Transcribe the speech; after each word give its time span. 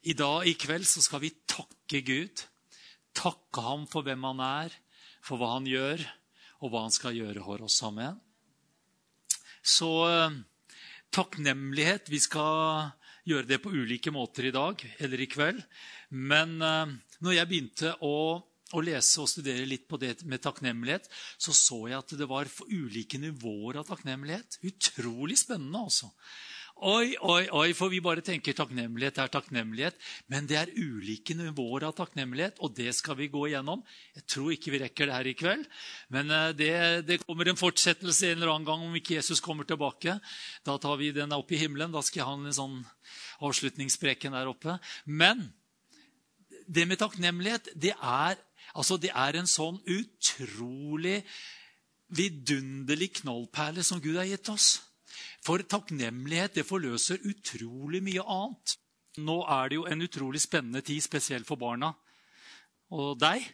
I 0.00 0.14
dag 0.16 0.46
i 0.48 0.54
kveld 0.56 0.86
så 0.88 1.02
skal 1.04 1.20
vi 1.20 1.32
takke 1.44 2.00
Gud. 2.00 2.42
Takke 3.12 3.64
ham 3.64 3.84
for 3.90 4.06
hvem 4.06 4.22
han 4.30 4.40
er, 4.40 4.76
for 5.20 5.36
hva 5.36 5.52
han 5.58 5.66
gjør, 5.68 6.00
og 6.64 6.72
hva 6.72 6.86
han 6.86 6.94
skal 6.94 7.18
gjøre 7.18 7.42
for 7.44 7.66
oss. 7.66 7.76
sammen. 7.82 8.16
Så 9.60 9.90
eh, 10.08 10.38
takknemlighet 11.12 12.08
Vi 12.08 12.20
skal 12.20 12.92
gjøre 13.28 13.44
det 13.44 13.58
på 13.60 13.72
ulike 13.74 14.10
måter 14.10 14.48
i 14.48 14.54
dag 14.54 14.80
eller 14.98 15.20
i 15.20 15.28
kveld. 15.28 15.60
Men 16.16 16.56
eh, 16.64 16.94
når 17.20 17.36
jeg 17.36 17.50
begynte 17.50 17.92
å, 18.00 18.40
å 18.40 18.80
lese 18.80 19.20
og 19.20 19.28
studere 19.28 19.68
litt 19.68 19.84
på 19.90 20.00
det 20.00 20.22
med 20.24 20.40
takknemlighet, 20.40 21.10
så 21.36 21.52
så 21.52 21.82
jeg 21.90 22.00
at 22.00 22.16
det 22.16 22.30
var 22.30 22.48
ulike 22.70 23.20
nivåer 23.20 23.82
av 23.82 23.90
takknemlighet. 23.92 24.62
Utrolig 24.64 25.36
spennende, 25.42 25.84
altså. 25.84 26.08
Oi, 26.80 27.12
oi, 27.20 27.42
oi, 27.52 27.74
for 27.76 27.92
vi 27.92 27.98
bare 28.00 28.22
tenker 28.24 28.54
takknemlighet 28.56 29.18
er 29.20 29.28
takknemlighet. 29.28 29.98
Men 30.32 30.46
det 30.48 30.56
er 30.56 30.70
ulike 30.72 31.34
nivåer 31.36 31.84
av 31.84 31.92
takknemlighet, 31.98 32.56
og 32.64 32.72
det 32.78 32.94
skal 32.96 33.18
vi 33.18 33.28
gå 33.28 33.42
igjennom. 33.50 33.82
Jeg 34.16 34.24
tror 34.32 34.54
ikke 34.54 34.72
vi 34.72 34.80
rekker 34.80 35.10
det 35.10 35.18
her 35.18 35.28
i 35.28 35.36
kveld, 35.36 35.66
men 36.08 36.32
eh, 36.32 36.46
det, 36.56 36.72
det, 37.10 37.20
kommer 37.26 37.52
en 37.52 37.60
fortsettelse 37.60 38.30
en 38.30 38.38
eller 38.38 38.54
annen 38.54 38.70
gang 38.70 38.86
om 38.86 38.96
ikke 38.96 39.18
Jesus 39.18 39.44
kommer 39.44 39.68
tilbake. 39.68 40.16
Da 40.64 40.80
tar 40.80 40.96
vi 41.02 41.12
den 41.12 41.36
opp 41.36 41.52
i 41.52 41.60
himmelen. 41.60 41.92
Da 41.92 42.00
skal 42.00 42.22
jeg 42.22 42.30
ha 42.30 42.38
en 42.38 42.58
sånn 42.62 42.80
avslutningspreken 43.44 44.40
der 44.40 44.48
oppe. 44.48 44.80
Men 45.04 45.50
det 46.64 46.88
med 46.88 47.04
takknemlighet, 47.04 47.74
det 47.76 47.92
er, 47.92 48.40
altså 48.72 48.96
det 48.96 49.12
er 49.12 49.36
en 49.36 49.50
sånn 49.50 49.82
utrolig 49.84 51.18
vidunderlig 52.08 53.18
knallperle 53.20 53.84
som 53.84 54.00
Gud 54.00 54.16
har 54.16 54.32
gitt 54.32 54.48
oss. 54.48 54.78
For 55.44 55.62
takknemlighet 55.62 56.58
det 56.58 56.68
forløser 56.68 57.24
utrolig 57.30 58.02
mye 58.04 58.24
annet. 58.24 58.76
Nå 59.20 59.40
er 59.50 59.70
det 59.70 59.80
jo 59.80 59.88
en 59.90 60.06
utrolig 60.06 60.40
spennende 60.42 60.84
tid, 60.86 61.02
spesielt 61.02 61.48
for 61.48 61.60
barna 61.60 61.94
og 62.90 63.18
deg. 63.22 63.44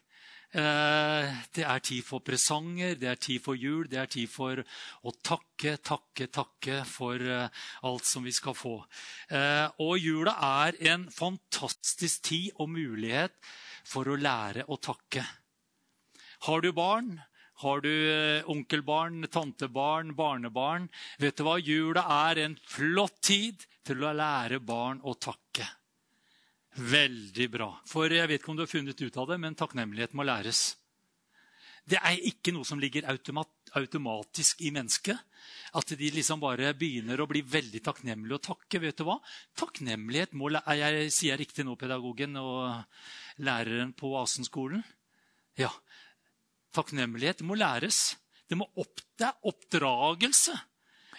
Eh, 0.57 1.33
det 1.53 1.65
er 1.67 1.83
tid 1.85 2.05
for 2.07 2.23
presanger, 2.25 2.95
det 2.97 3.09
er 3.11 3.19
tid 3.21 3.43
for 3.45 3.59
jul, 3.59 3.89
det 3.91 3.99
er 4.01 4.09
tid 4.09 4.31
for 4.31 4.63
å 4.63 5.13
takke, 5.21 5.75
takke, 5.85 6.29
takke 6.33 6.79
for 6.89 7.21
eh, 7.21 7.65
alt 7.89 8.07
som 8.09 8.25
vi 8.25 8.33
skal 8.33 8.57
få. 8.57 8.77
Eh, 9.29 9.67
og 9.83 9.99
jula 10.01 10.37
er 10.65 10.79
en 10.93 11.09
fantastisk 11.13 12.29
tid 12.31 12.63
og 12.63 12.71
mulighet 12.73 13.37
for 13.87 14.09
å 14.09 14.17
lære 14.17 14.65
å 14.71 14.79
takke. 14.81 15.27
Har 16.47 16.63
du 16.63 16.71
barn, 16.77 17.17
har 17.63 17.81
du 17.81 17.93
eh, 17.93 18.49
onkelbarn, 18.53 19.27
tantebarn, 19.33 20.13
barnebarn? 20.17 20.91
Vet 21.23 21.39
du 21.39 21.47
hva? 21.47 21.57
Jula 21.57 22.05
er 22.29 22.43
en 22.45 22.57
flott 22.69 23.21
tid 23.25 23.65
til 23.87 24.05
å 24.05 24.13
lære 24.17 24.61
barn 24.61 25.01
å 25.05 25.15
takke. 25.17 25.65
Veldig 26.77 27.47
bra. 27.53 27.71
For 27.89 28.13
jeg 28.13 28.29
vet 28.29 28.43
ikke 28.43 28.53
om 28.53 28.59
du 28.59 28.67
har 28.67 28.73
funnet 28.73 29.01
ut 29.01 29.23
av 29.23 29.31
det, 29.31 29.39
men 29.41 29.57
takknemlighet 29.57 30.13
må 30.17 30.27
læres. 30.29 30.75
Det 31.87 31.97
er 32.03 32.19
ikke 32.29 32.53
noe 32.53 32.67
som 32.67 32.81
ligger 32.83 33.07
automat, 33.09 33.49
automatisk 33.79 34.61
i 34.67 34.73
mennesket. 34.75 35.17
At 35.79 35.93
de 35.97 36.11
liksom 36.13 36.43
bare 36.43 36.73
begynner 36.77 37.21
å 37.23 37.29
bli 37.31 37.45
veldig 37.47 37.81
takknemlige 37.85 38.37
og 38.37 38.45
takke. 38.51 38.81
vet 38.83 38.99
du 38.99 39.07
hva? 39.07 39.17
Takknemlighet 39.57 40.35
må 40.35 40.51
Jeg 40.51 41.11
sier 41.15 41.39
riktig 41.39 41.65
nå, 41.65 41.77
pedagogen 41.77 42.37
og 42.37 42.85
læreren 43.39 43.93
på 43.97 44.13
Asenskolen. 44.19 44.83
Ja, 45.57 45.71
Takknemlighet 46.77 47.43
må 47.47 47.57
læres. 47.59 48.17
Det, 48.47 48.59
må 48.59 48.69
opp, 48.79 49.01
det 49.19 49.27
er 49.29 49.49
oppdragelse. 49.51 50.55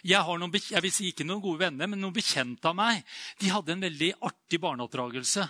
Jeg 0.08 0.22
har 0.23 0.39
noen, 0.39 0.53
jeg 0.53 0.83
vil 0.86 0.94
si 0.94 1.09
ikke 1.11 1.25
noen 1.25 1.44
gode 1.44 1.66
venner, 1.66 1.89
men 1.89 2.00
noen 2.02 2.16
bekjente 2.16 2.69
av 2.69 2.77
meg. 2.77 3.02
De 3.41 3.50
hadde 3.52 3.73
en 3.73 3.85
veldig 3.88 4.11
artig 4.30 4.61
barneoppdragelse. 4.63 5.47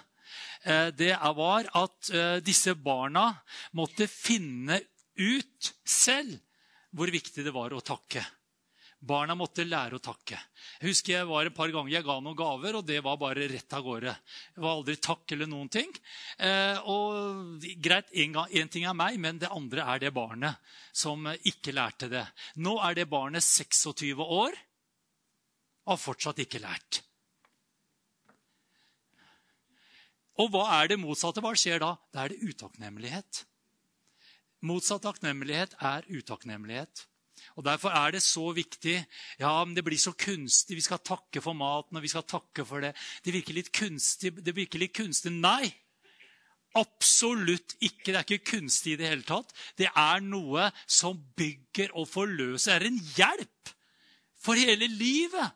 Eh, 0.64 0.88
det 0.98 1.14
var 1.38 1.70
at 1.78 2.12
eh, 2.12 2.38
disse 2.44 2.74
barna 2.80 3.30
måtte 3.78 4.08
finne 4.12 4.80
ut 5.18 5.72
selv 5.84 6.38
hvor 6.96 7.12
viktig 7.12 7.44
det 7.46 7.54
var 7.54 7.76
å 7.76 7.84
takke. 7.84 8.24
Barna 8.98 9.36
måtte 9.38 9.62
lære 9.62 10.00
å 10.00 10.02
takke. 10.02 10.38
Jeg 10.80 10.90
husker 10.90 11.14
jeg 11.14 11.28
var 11.30 11.46
et 11.46 11.56
par 11.56 11.70
ganger 11.70 11.94
jeg 11.94 12.06
ga 12.08 12.16
noen 12.18 12.38
gaver, 12.38 12.80
og 12.80 12.86
det 12.88 12.98
var 13.06 13.20
bare 13.22 13.46
rett 13.50 13.74
av 13.78 13.84
gårde. 13.86 14.14
Det 14.56 14.64
var 14.64 14.80
aldri 14.80 14.96
takk 14.98 15.34
eller 15.36 15.50
noen 15.52 15.70
ting. 15.70 15.92
Eh, 16.42 16.80
og 16.90 17.68
Greit, 17.78 18.10
én 18.18 18.72
ting 18.74 18.88
er 18.90 18.98
meg, 18.98 19.20
men 19.22 19.38
det 19.38 19.52
andre 19.54 19.86
er 19.94 20.02
det 20.02 20.14
barnet 20.16 20.58
som 20.98 21.30
ikke 21.38 21.76
lærte 21.78 22.10
det. 22.10 22.26
Nå 22.58 22.80
er 22.88 22.98
det 22.98 23.10
barnet 23.12 23.46
26 23.46 24.18
år 24.18 24.58
og 25.88 25.94
har 25.94 26.02
fortsatt 26.02 26.42
ikke 26.44 26.64
lært. 26.64 27.04
Og 30.42 30.50
hva 30.54 30.66
er 30.82 30.92
det 30.92 31.00
motsatte? 31.02 31.42
Hva 31.42 31.54
skjer 31.58 31.82
da? 31.82 31.94
Da 32.14 32.26
er 32.26 32.34
det 32.34 32.50
utakknemlighet. 32.50 33.46
Motsatt 34.66 35.06
takknemlighet 35.06 35.78
er 35.86 36.06
utakknemlighet. 36.10 37.06
Og 37.58 37.66
Derfor 37.66 37.90
er 37.90 38.14
det 38.14 38.22
så 38.22 38.52
viktig. 38.54 39.00
Ja, 39.40 39.54
men 39.66 39.74
det 39.76 39.84
blir 39.86 39.98
så 39.98 40.14
kunstig. 40.14 40.78
Vi 40.78 40.86
skal 40.86 41.02
takke 41.02 41.42
for 41.42 41.58
maten, 41.58 41.98
og 41.98 42.06
vi 42.06 42.12
skal 42.12 42.26
takke 42.30 42.66
for 42.66 42.86
det. 42.86 42.94
Det 43.26 43.34
virker 43.34 43.58
litt 43.58 43.72
kunstig. 43.74 44.36
Det 44.46 44.54
virker 44.56 44.82
litt 44.82 44.94
kunstig. 44.98 45.34
Nei! 45.34 45.72
Absolutt 46.78 47.74
ikke. 47.82 48.12
Det 48.12 48.20
er 48.20 48.26
ikke 48.28 48.52
kunstig 48.54 48.94
i 48.94 49.00
det 49.00 49.10
hele 49.10 49.26
tatt. 49.26 49.54
Det 49.80 49.90
er 49.90 50.22
noe 50.22 50.70
som 50.86 51.18
bygger 51.40 51.96
og 51.98 52.06
forløser. 52.12 52.78
Det 52.78 52.86
er 52.86 52.92
en 52.92 53.06
hjelp 53.18 53.74
for 54.38 54.60
hele 54.60 54.90
livet. 54.92 55.56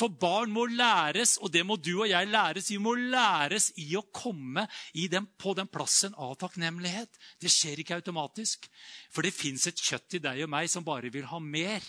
For 0.00 0.08
barn 0.08 0.52
må 0.54 0.64
læres, 0.64 1.34
og 1.44 1.52
det 1.52 1.60
må 1.66 1.76
du 1.76 1.92
og 1.98 2.08
jeg 2.08 2.28
læres. 2.30 2.70
Vi 2.72 2.78
må 2.80 2.94
læres 2.96 3.68
i 3.82 3.90
å 3.98 4.06
komme 4.16 4.64
i 4.96 5.10
den, 5.12 5.26
på 5.36 5.52
den 5.58 5.68
plassen 5.68 6.16
av 6.16 6.38
takknemlighet. 6.40 7.18
Det 7.40 7.52
skjer 7.52 7.82
ikke 7.82 7.98
automatisk. 7.98 8.70
For 9.12 9.26
det 9.26 9.34
fins 9.36 9.66
et 9.68 9.82
kjøtt 9.84 10.16
i 10.16 10.22
deg 10.24 10.40
og 10.46 10.52
meg 10.54 10.70
som 10.72 10.86
bare 10.86 11.12
vil 11.12 11.28
ha 11.28 11.42
mer. 11.44 11.84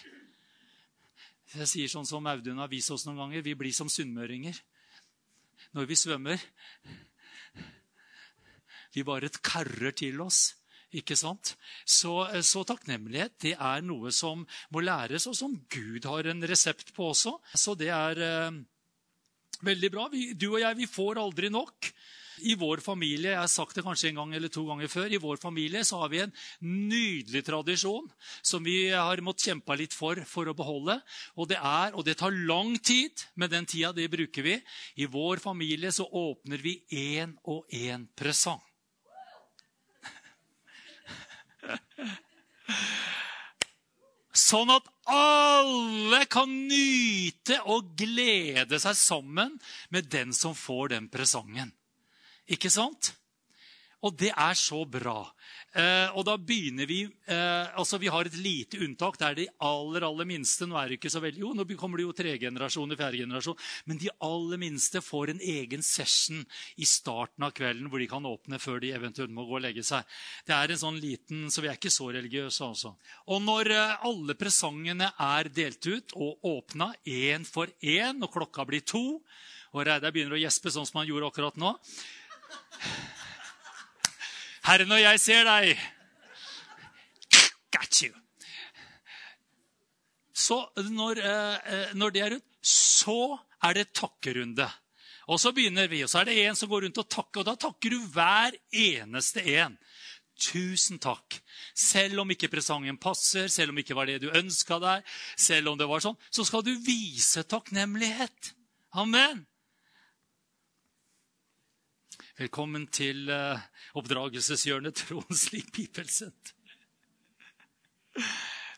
Jeg 1.56 1.68
sier 1.68 1.92
sånn 1.92 2.08
som 2.08 2.28
Audun 2.28 2.60
har 2.60 2.72
vist 2.72 2.92
oss 2.92 3.08
noen 3.08 3.24
ganger. 3.24 3.46
Vi 3.48 3.56
blir 3.60 3.76
som 3.76 3.92
sunnmøringer 3.92 4.60
når 5.78 5.88
vi 5.88 6.00
svømmer. 6.00 6.44
Vi 8.92 9.08
bare 9.08 9.32
karrer 9.40 9.96
til 9.96 10.20
oss. 10.24 10.50
Ikke 10.92 11.16
sant? 11.16 11.54
Så, 11.88 12.14
så, 12.44 12.66
takknemlighet 12.68 13.38
det 13.46 13.54
er 13.56 13.84
noe 13.86 14.12
som 14.16 14.44
må 14.74 14.84
læres, 14.84 15.28
og 15.30 15.38
som 15.38 15.56
Gud 15.72 16.08
har 16.10 16.28
en 16.28 16.44
resept 16.48 16.92
på 16.96 17.12
også. 17.14 17.38
Så 17.56 17.78
det 17.80 17.92
er 17.96 18.20
eh, 18.26 18.58
veldig 19.64 19.92
bra. 19.94 20.10
Vi, 20.12 20.32
du 20.36 20.50
og 20.52 20.60
jeg 20.64 20.82
vi 20.82 20.90
får 20.90 21.22
aldri 21.22 21.52
nok. 21.54 21.92
I 22.42 22.56
vår 22.58 22.82
familie 22.82 23.34
jeg 23.36 23.40
har 23.40 23.50
sagt 23.52 23.78
det 23.78 23.84
kanskje 23.86 24.10
en 24.10 24.22
gang 24.22 24.32
eller 24.34 24.50
to 24.50 24.64
ganger 24.66 24.90
før, 24.90 25.12
i 25.14 25.20
vår 25.22 25.38
familie 25.42 25.84
så 25.86 26.00
har 26.02 26.10
vi 26.10 26.22
en 26.24 26.34
nydelig 26.64 27.44
tradisjon 27.46 28.08
som 28.42 28.66
vi 28.66 28.90
har 28.90 29.22
måttet 29.22 29.52
kjempe 29.52 29.78
litt 29.78 29.94
for 29.94 30.24
for 30.26 30.50
å 30.50 30.56
beholde. 30.58 30.98
Og 31.38 31.52
det 31.52 31.60
er, 31.60 31.94
og 31.94 32.08
det 32.08 32.18
tar 32.22 32.34
lang 32.50 32.74
tid, 32.80 33.28
men 33.36 33.52
den 33.52 33.70
tida 33.70 33.94
det 33.94 34.10
bruker 34.12 34.48
vi. 34.48 34.58
I 34.98 35.10
vår 35.12 35.44
familie 35.44 35.94
så 35.94 36.08
åpner 36.08 36.64
vi 36.66 36.80
én 36.90 37.38
og 37.46 37.70
én 37.70 38.10
presang. 38.18 38.64
Sånn 44.32 44.70
at 44.72 44.86
alle 45.12 46.22
kan 46.32 46.52
nyte 46.70 47.58
og 47.68 47.92
glede 48.00 48.80
seg 48.80 48.96
sammen 48.96 49.58
med 49.92 50.08
den 50.12 50.32
som 50.36 50.56
får 50.56 50.94
den 50.94 51.10
presangen. 51.12 51.74
Ikke 52.48 52.72
sant? 52.72 53.14
Og 54.02 54.16
det 54.18 54.32
er 54.32 54.56
så 54.58 54.86
bra. 54.90 55.28
Eh, 55.72 56.10
og 56.20 56.26
da 56.28 56.34
begynner 56.36 56.84
Vi 56.90 57.06
eh, 57.06 57.68
altså 57.80 57.96
vi 58.02 58.10
har 58.12 58.28
et 58.28 58.36
lite 58.36 58.82
unntak. 58.84 59.18
Det 59.20 59.28
er 59.28 59.38
de 59.38 59.48
aller 59.64 60.04
aller 60.04 60.28
minste. 60.28 60.68
Nå 60.68 60.76
er 60.76 60.92
det 60.92 60.98
ikke 61.00 61.12
så 61.14 61.22
veldig, 61.24 61.40
jo, 61.40 61.54
nå 61.56 61.66
kommer 61.80 62.02
det 62.02 62.08
jo 62.08 62.16
tre 62.16 62.34
generasjoner, 62.42 63.00
fjerde 63.00 63.22
generasjon. 63.24 63.62
Men 63.88 64.02
de 64.02 64.12
aller 64.28 64.60
minste 64.62 65.04
får 65.04 65.32
en 65.32 65.44
egen 65.54 65.86
session 65.86 66.44
i 66.76 66.88
starten 66.88 67.48
av 67.48 67.56
kvelden 67.56 67.88
hvor 67.92 68.04
de 68.04 68.10
kan 68.12 68.28
åpne 68.28 68.60
før 68.60 68.82
de 68.84 68.92
eventuelt 68.98 69.32
må 69.32 69.48
gå 69.48 69.58
og 69.62 69.64
legge 69.64 69.86
seg. 69.88 70.04
Det 70.48 70.58
er 70.58 70.74
en 70.74 70.84
sånn 70.84 71.00
liten, 71.00 71.48
Så 71.52 71.64
vi 71.64 71.72
er 71.72 71.80
ikke 71.80 71.94
så 71.94 72.12
religiøse, 72.12 72.68
altså. 72.68 72.96
Og 73.32 73.42
når 73.46 73.72
eh, 73.72 73.96
alle 74.08 74.36
presangene 74.36 75.12
er 75.16 75.50
delt 75.56 75.88
ut 75.88 76.16
og 76.20 76.52
åpna 76.52 76.92
én 77.08 77.48
for 77.48 77.72
én, 77.80 78.20
og 78.22 78.32
klokka 78.34 78.68
blir 78.68 78.84
to 78.84 79.22
og 79.72 79.86
Reidar 79.88 80.12
begynner 80.12 80.36
å 80.36 80.42
gjespe 80.42 80.72
sånn 80.74 80.88
som 80.88 81.00
han 81.00 81.08
gjorde 81.08 81.30
akkurat 81.32 81.60
nå 81.60 81.72
Herre, 84.68 84.86
når 84.86 85.02
jeg 85.06 85.22
ser 85.24 85.48
deg 85.48 85.72
Got 87.72 88.02
you! 88.04 88.12
Så 90.36 90.58
når, 90.92 91.22
eh, 91.22 91.94
når 91.96 92.14
det 92.14 92.22
er 92.22 92.34
rundt, 92.36 92.48
så 92.66 93.38
er 93.64 93.78
det 93.78 93.94
takkerunde. 93.96 94.68
Og 95.32 95.40
så 95.40 95.54
begynner 95.56 95.88
vi, 95.88 96.02
og 96.04 96.10
så 96.12 96.22
er 96.22 96.30
det 96.30 96.40
en 96.44 96.58
som 96.58 96.70
går 96.70 96.88
rundt 96.88 97.00
og 97.00 97.10
takker. 97.10 97.42
Og 97.42 97.48
da 97.48 97.56
takker 97.56 97.94
du 97.94 98.00
hver 98.12 98.58
eneste 98.74 99.44
en. 99.56 99.78
Tusen 100.42 101.00
takk. 101.00 101.38
Selv 101.78 102.24
om 102.24 102.34
ikke 102.34 102.50
presangen 102.52 102.98
passer, 103.00 103.48
selv 103.48 103.72
om 103.72 103.80
ikke 103.80 103.96
var 103.96 104.10
det 104.10 104.20
du 104.24 104.32
ønska 104.34 104.80
deg, 104.82 105.06
selv 105.38 105.72
om 105.72 105.80
det 105.80 105.88
var 105.88 106.04
sånn, 106.04 106.18
så 106.34 106.46
skal 106.48 106.66
du 106.66 106.74
vise 106.84 107.46
takknemlighet. 107.48 108.54
Amen. 108.98 109.46
Velkommen 112.42 112.88
til 112.90 113.28
uh, 113.30 113.60
oppdragelseshjørnet 114.00 114.96
Tronslik 115.04 115.68
Bibelsenter. 115.76 116.56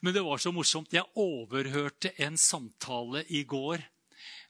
Men 0.04 0.12
det 0.12 0.24
var 0.26 0.42
så 0.42 0.52
morsomt. 0.52 0.92
Jeg 0.92 1.08
overhørte 1.16 2.12
en 2.26 2.36
samtale 2.36 3.22
i 3.32 3.46
går 3.48 3.86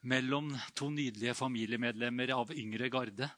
mellom 0.09 0.49
to 0.73 0.89
nydelige 0.89 1.35
familiemedlemmer 1.37 2.33
av 2.33 2.55
yngre 2.57 2.89
garde. 2.89 3.29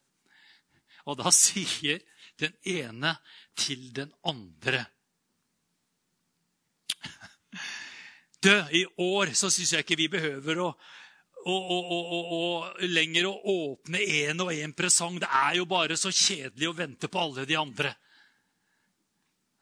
Og 1.04 1.20
da 1.20 1.28
sier 1.44 2.00
den 2.40 2.56
ene 2.64 3.12
til 3.58 3.90
den 3.92 4.14
andre 4.24 4.86
Du, 8.44 8.52
i 8.72 8.86
år 9.02 9.36
så 9.36 9.50
syns 9.50 9.72
jeg 9.74 9.84
ikke 9.84 9.98
vi 9.98 10.08
behøver 10.12 10.60
å 10.62 10.72
og, 11.46 12.80
lenger 12.90 13.28
å 13.28 13.34
åpne 13.52 14.00
én 14.02 14.40
og 14.42 14.50
én 14.54 14.74
presang. 14.74 15.18
Det 15.22 15.28
er 15.30 15.60
jo 15.60 15.68
bare 15.70 15.96
så 15.98 16.10
kjedelig 16.10 16.70
å 16.70 16.76
vente 16.76 17.10
på 17.10 17.20
alle 17.22 17.46
de 17.46 17.58
andre. 17.58 17.92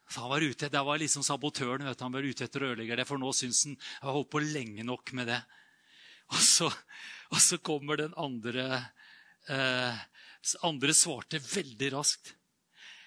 Så 0.09 0.21
han 0.21 0.29
var 0.29 0.41
ute, 0.41 0.69
Det 0.69 0.81
var 0.85 0.97
liksom 1.01 1.23
sabotøren. 1.23 1.85
vet 1.85 1.97
du, 1.97 2.03
Han 2.03 2.11
var 2.13 2.23
ute 2.23 2.43
etter 2.43 2.63
å 2.63 2.71
ødelegge 2.71 2.95
det, 2.95 3.05
for 3.05 3.17
nå 3.17 3.33
syns 3.33 3.65
han 3.65 3.75
jeg 3.75 4.01
har 4.01 4.13
holdt 4.13 4.29
på 4.29 4.39
lenge 4.39 4.83
nok 4.83 5.13
med 5.13 5.27
det. 5.27 5.41
Og 6.33 6.41
så, 6.41 6.71
og 7.31 7.39
så 7.41 7.57
kommer 7.57 7.97
den 7.97 8.13
andre 8.17 8.91
eh, 9.49 9.97
andre 10.65 10.93
svarte 10.93 11.39
veldig 11.41 11.93
raskt. 11.93 12.33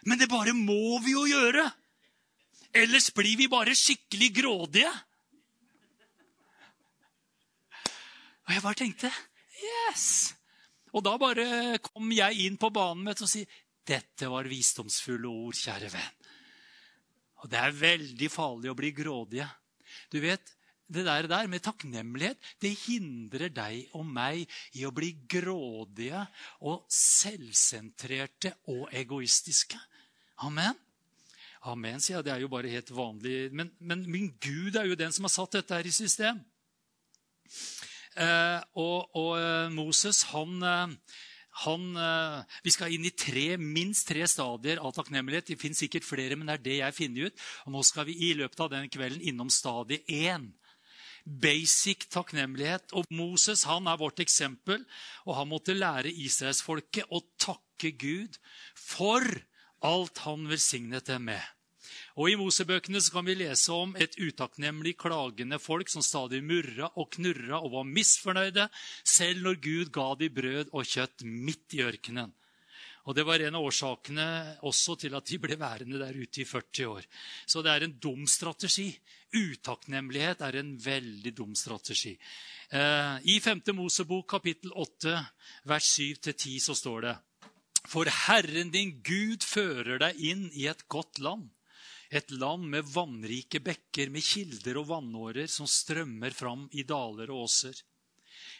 Men 0.07 0.19
det 0.19 0.31
bare 0.31 0.55
må 0.55 0.99
vi 1.05 1.15
jo 1.15 1.27
gjøre! 1.27 1.67
Ellers 2.77 3.09
blir 3.17 3.39
vi 3.39 3.49
bare 3.49 3.75
skikkelig 3.75 4.29
grådige. 4.43 4.91
Og 8.49 8.55
jeg 8.56 8.65
bare 8.65 8.81
tenkte 8.81 9.12
Yes! 9.59 10.35
Og 10.97 11.05
da 11.05 11.15
bare 11.21 11.79
kom 11.85 12.09
jeg 12.17 12.47
inn 12.47 12.56
på 12.61 12.71
banen 12.73 13.05
med 13.05 13.21
og 13.21 13.29
si 13.29 13.43
dette 13.89 14.29
var 14.29 14.49
visdomsfulle 14.49 15.29
ord, 15.29 15.56
kjære 15.56 15.89
venn. 15.93 16.29
Og 17.43 17.50
det 17.53 17.59
er 17.61 17.77
veldig 17.77 18.29
farlig 18.33 18.71
å 18.73 18.77
bli 18.77 18.91
grådige. 18.97 19.49
Du 20.12 20.19
vet, 20.21 20.55
Det 20.89 21.05
der, 21.05 21.27
der 21.29 21.47
med 21.53 21.61
takknemlighet 21.61 22.39
det 22.65 22.71
hindrer 22.87 23.50
deg 23.53 23.91
og 23.93 24.06
meg 24.09 24.49
i 24.73 24.87
å 24.89 24.93
bli 24.97 25.11
grådige 25.29 26.23
og 26.65 26.87
selvsentrerte 26.89 28.55
og 28.73 28.89
egoistiske. 28.97 29.77
Amen. 30.49 30.73
Amen, 31.69 32.00
sier 32.00 32.17
jeg. 32.17 32.25
Det 32.25 32.33
er 32.33 32.41
jo 32.41 32.49
bare 32.49 32.73
helt 32.73 32.89
vanlig. 32.97 33.50
Men, 33.53 33.69
men 33.81 34.06
min 34.09 34.31
Gud 34.41 34.81
er 34.81 34.89
jo 34.89 34.97
den 34.97 35.12
som 35.12 35.29
har 35.29 35.35
satt 35.35 35.59
dette 35.59 35.77
her 35.77 35.85
i 35.85 35.93
system. 35.93 36.41
Eh, 38.19 38.61
og, 38.82 39.11
og 39.15 39.32
eh, 39.38 39.70
Moses, 39.70 40.25
han, 40.32 40.56
eh, 40.67 40.94
han, 41.65 41.85
Vi 42.65 42.75
skal 42.75 42.94
inn 42.94 43.06
i 43.06 43.15
tre, 43.15 43.56
minst 43.59 44.09
tre 44.11 44.25
stadier 44.31 44.82
av 44.82 44.94
takknemlighet. 44.97 45.53
Det 45.53 45.61
finnes 45.61 45.82
sikkert 45.82 46.06
flere, 46.06 46.38
men 46.38 46.50
det 46.50 46.56
er 46.59 46.65
det 46.65 46.79
jeg 46.81 46.97
finner 46.97 47.29
ut. 47.29 47.44
Og 47.67 47.76
nå 47.76 47.85
skal 47.87 48.09
vi 48.09 48.17
i 48.29 48.32
løpet 48.38 48.65
av 48.65 48.73
den 48.75 48.88
kvelden 48.91 49.23
innom 49.23 49.50
stadie 49.50 50.03
én. 50.06 50.50
Basic 51.26 52.09
takknemlighet. 52.15 52.94
Og 52.99 53.11
Moses 53.15 53.67
han 53.69 53.91
er 53.91 54.00
vårt 54.00 54.23
eksempel. 54.25 54.87
Og 55.26 55.38
han 55.38 55.50
måtte 55.50 55.76
lære 55.76 56.14
israelsfolket 56.14 57.11
å 57.11 57.23
takke 57.38 57.94
Gud 57.99 58.38
for 58.75 59.23
alt 59.87 60.25
han 60.26 60.49
velsignet 60.50 61.06
dem 61.11 61.31
med. 61.31 61.58
Og 62.19 62.32
I 62.32 62.35
Mosebøkene 62.35 62.99
så 62.99 63.12
kan 63.15 63.26
vi 63.29 63.37
lese 63.38 63.70
om 63.70 63.93
et 63.94 64.17
utakknemlig, 64.19 64.97
klagende 64.99 65.61
folk 65.62 65.87
som 65.93 66.03
stadig 66.03 66.41
murra 66.43 66.88
og 66.99 67.12
knurra 67.15 67.61
og 67.62 67.76
var 67.76 67.85
misfornøyde, 67.87 68.65
selv 69.06 69.44
når 69.44 69.61
Gud 69.62 69.93
ga 69.94 70.09
de 70.19 70.26
brød 70.35 70.73
og 70.73 70.88
kjøtt 70.91 71.23
midt 71.23 71.76
i 71.79 71.85
ørkenen. 71.87 72.32
Og 73.06 73.15
Det 73.15 73.25
var 73.25 73.41
en 73.41 73.55
av 73.55 73.65
årsakene 73.65 74.25
også 74.69 74.97
til 75.00 75.15
at 75.17 75.31
de 75.31 75.38
ble 75.41 75.56
værende 75.56 76.00
der 76.00 76.17
ute 76.19 76.43
i 76.43 76.44
40 76.44 76.88
år. 76.91 77.06
Så 77.47 77.62
det 77.62 77.70
er 77.73 77.87
en 77.87 77.94
dum 78.03 78.26
strategi. 78.26 78.91
Utakknemlighet 79.32 80.43
er 80.43 80.59
en 80.59 80.75
veldig 80.76 81.32
dum 81.37 81.55
strategi. 81.55 82.19
Eh, 82.69 83.17
I 83.31 83.38
5. 83.41 83.62
Mosebok 83.79 84.26
kapittel 84.29 84.75
8, 84.75 85.14
vers 85.71 85.88
7-10 86.00 86.59
så 86.67 86.75
står 86.75 87.00
det 87.06 87.14
For 87.87 88.11
Herren 88.26 88.75
din 88.75 88.99
Gud 89.06 89.47
fører 89.47 90.03
deg 90.03 90.19
inn 90.19 90.50
i 90.53 90.67
et 90.67 90.85
godt 90.88 91.23
land 91.23 91.49
et 92.11 92.31
land 92.31 92.65
med 92.73 92.89
vannrike 92.89 93.61
bekker, 93.61 94.09
med 94.09 94.25
kilder 94.25 94.81
og 94.81 94.89
vannårer 94.89 95.49
som 95.53 95.69
strømmer 95.69 96.33
fram 96.33 96.65
i 96.73 96.85
daler 96.89 97.29
og 97.35 97.49
åser. 97.49 97.77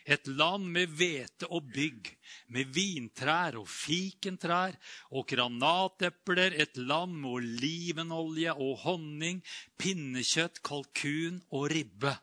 Et 0.09 0.27
land 0.27 0.69
med 0.73 0.93
hvete 0.97 1.49
og 1.53 1.69
bygg, 1.73 2.11
med 2.53 2.71
vintrær 2.73 3.59
og 3.61 3.69
fikentrær 3.69 4.77
og 5.13 5.27
granatepler. 5.29 6.57
Et 6.61 6.77
land 6.77 7.17
med 7.17 7.41
olivenolje 7.41 8.55
og 8.57 8.79
honning, 8.85 9.43
pinnekjøtt, 9.81 10.63
kalkun 10.65 11.43
og 11.53 11.69
ribbe. 11.73 12.15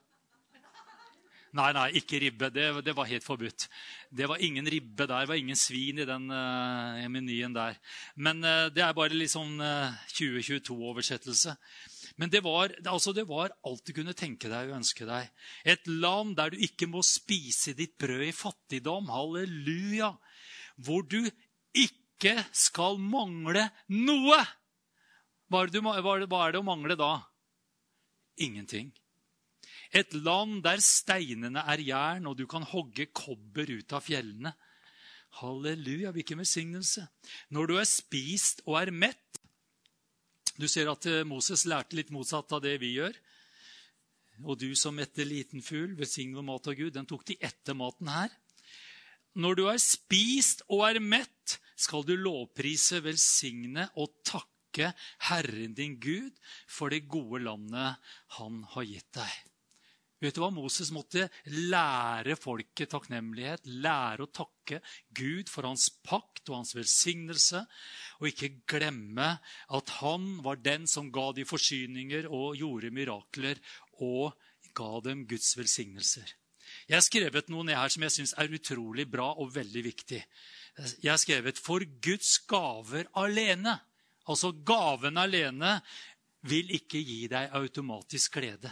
Nei, 1.55 1.69
nei, 1.71 1.85
ikke 2.01 2.19
ribbe. 2.19 2.49
Det, 2.51 2.65
det, 2.83 2.93
var 2.97 3.07
helt 3.07 3.23
forbudt. 3.23 3.69
Det 4.11 4.27
var 4.27 4.41
ingen 4.43 4.67
ribbe 4.67 5.05
der. 5.07 5.23
Det 5.23 5.29
var 5.29 5.39
ingen 5.39 5.59
svin 5.59 6.01
i 6.03 6.07
den 6.07 6.27
uh, 6.27 7.05
menyen 7.11 7.55
der. 7.55 7.77
Men 8.19 8.43
uh, 8.43 8.67
det 8.75 8.83
er 8.83 8.95
bare 8.97 9.15
litt 9.15 9.31
sånn 9.31 9.55
uh, 9.63 9.93
2022-oversettelse. 10.11 11.55
Men 12.19 12.33
det 12.33 12.41
var, 12.43 12.75
altså, 12.91 13.13
det 13.15 13.23
var 13.29 13.55
alt 13.67 13.87
du 13.87 13.93
kunne 13.95 14.15
tenke 14.17 14.51
deg 14.51 14.67
og 14.67 14.81
ønske 14.81 15.07
deg. 15.07 15.31
Et 15.63 15.87
land 15.87 16.35
der 16.35 16.51
du 16.51 16.59
ikke 16.67 16.89
må 16.91 17.03
spise 17.07 17.75
ditt 17.77 17.95
brød 18.03 18.27
i 18.27 18.35
fattigdom. 18.35 19.07
Halleluja! 19.15 20.11
Hvor 20.75 21.07
du 21.07 21.21
ikke 21.71 22.35
skal 22.51 22.99
mangle 22.99 23.69
noe. 23.95 24.43
Hva 25.47 25.63
er 25.63 25.71
det, 25.71 25.85
hva 25.87 26.19
er 26.43 26.55
det 26.55 26.59
å 26.59 26.67
mangle 26.67 26.99
da? 26.99 27.13
Ingenting. 28.43 28.91
Et 29.95 30.15
land 30.25 30.59
der 30.65 30.81
steinene 30.83 31.61
er 31.63 31.79
jern, 31.79 32.25
og 32.27 32.35
du 32.35 32.43
kan 32.51 32.65
hogge 32.67 33.07
kobber 33.15 33.69
ut 33.71 33.93
av 33.95 34.03
fjellene. 34.03 34.51
Halleluja, 35.39 36.11
hvilken 36.15 36.41
velsignelse. 36.43 37.05
Når 37.55 37.69
du 37.69 37.77
er 37.79 37.87
spist 37.87 38.63
og 38.67 38.79
er 38.81 38.91
mett 38.95 39.21
Du 40.55 40.69
ser 40.71 40.87
at 40.87 41.03
eh, 41.11 41.25
Moses 41.27 41.65
lærte 41.67 41.97
litt 41.97 42.13
motsatt 42.15 42.53
av 42.55 42.61
det 42.63 42.77
vi 42.79 42.93
gjør. 42.95 43.15
Og 44.47 44.55
du 44.59 44.69
som 44.79 44.95
etter 45.03 45.27
liten 45.27 45.59
fugl, 45.59 45.97
velsignet 45.99 46.47
mat 46.47 46.69
av 46.71 46.77
Gud, 46.79 46.93
den 46.95 47.07
tok 47.09 47.25
de 47.27 47.35
etter 47.43 47.75
maten 47.75 48.07
her. 48.07 48.31
Når 49.35 49.57
du 49.59 49.63
er 49.67 49.81
spist 49.83 50.63
og 50.71 50.85
er 50.87 51.01
mett, 51.03 51.57
skal 51.75 52.07
du 52.07 52.13
lovprise, 52.15 53.01
velsigne 53.03 53.89
og 53.99 54.15
takke 54.23 54.93
Herren 55.27 55.75
din 55.75 55.99
Gud 55.99 56.39
for 56.71 56.87
det 56.87 57.03
gode 57.11 57.43
landet 57.43 57.99
han 58.39 58.63
har 58.77 58.87
gitt 58.87 59.11
deg. 59.19 59.35
Vet 60.23 60.37
du 60.37 60.41
hva? 60.41 60.49
Moses 60.53 60.91
måtte 60.95 61.27
lære 61.51 62.37
folket 62.39 62.93
takknemlighet. 62.93 63.67
Lære 63.67 64.25
å 64.25 64.31
takke 64.31 64.79
Gud 65.15 65.51
for 65.51 65.67
hans 65.67 65.89
pakt 66.07 66.47
og 66.49 66.61
hans 66.61 66.75
velsignelse. 66.77 67.65
Og 68.21 68.29
ikke 68.31 68.53
glemme 68.69 69.33
at 69.75 69.95
han 69.99 70.29
var 70.45 70.63
den 70.63 70.87
som 70.89 71.11
ga 71.13 71.31
de 71.35 71.45
forsyninger 71.47 72.29
og 72.31 72.55
gjorde 72.59 72.93
mirakler 72.95 73.59
og 73.99 74.33
ga 74.75 74.91
dem 75.03 75.25
Guds 75.27 75.53
velsignelser. 75.59 76.27
Jeg 76.89 76.97
har 76.97 77.05
skrevet 77.05 77.51
noe 77.51 77.65
ned 77.67 77.77
her 77.77 77.91
som 77.93 78.03
jeg 78.05 78.15
syns 78.15 78.33
er 78.41 78.53
utrolig 78.55 79.05
bra 79.09 79.27
og 79.37 79.53
veldig 79.55 79.83
viktig. 79.85 80.21
Jeg 81.03 81.11
har 81.11 81.21
skrevet 81.21 81.59
'For 81.59 81.85
Guds 82.01 82.37
gaver 82.47 83.05
alene'. 83.15 83.79
Altså 84.27 84.51
gaven 84.65 85.17
alene 85.17 85.81
vil 86.49 86.71
ikke 86.73 86.99
gi 86.99 87.27
deg 87.27 87.53
automatisk 87.53 88.39
glede. 88.39 88.71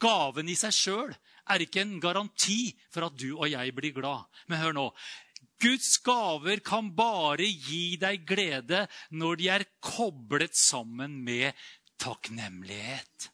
Gaven 0.00 0.50
i 0.50 0.56
seg 0.58 0.74
sjøl 0.74 1.12
er 1.52 1.64
ikke 1.64 1.82
en 1.84 1.98
garanti 2.00 2.72
for 2.92 3.08
at 3.08 3.18
du 3.20 3.34
og 3.34 3.48
jeg 3.50 3.74
blir 3.76 3.94
glad. 3.96 4.24
Men 4.48 4.62
hør 4.62 4.76
nå. 4.76 4.86
Guds 5.62 5.96
gaver 6.04 6.60
kan 6.64 6.90
bare 6.96 7.46
gi 7.46 7.96
deg 8.00 8.24
glede 8.28 8.84
når 9.14 9.38
de 9.40 9.48
er 9.54 9.66
koblet 9.84 10.56
sammen 10.58 11.20
med 11.24 11.54
takknemlighet. 12.02 13.30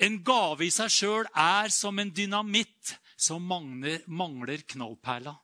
En 0.00 0.16
gave 0.24 0.64
i 0.64 0.72
seg 0.72 0.90
sjøl 0.90 1.28
er 1.36 1.68
som 1.74 1.98
en 2.00 2.10
dynamitt 2.16 2.96
som 3.20 3.44
mangler, 3.44 4.00
mangler 4.08 4.64
knallperla. 4.64 5.34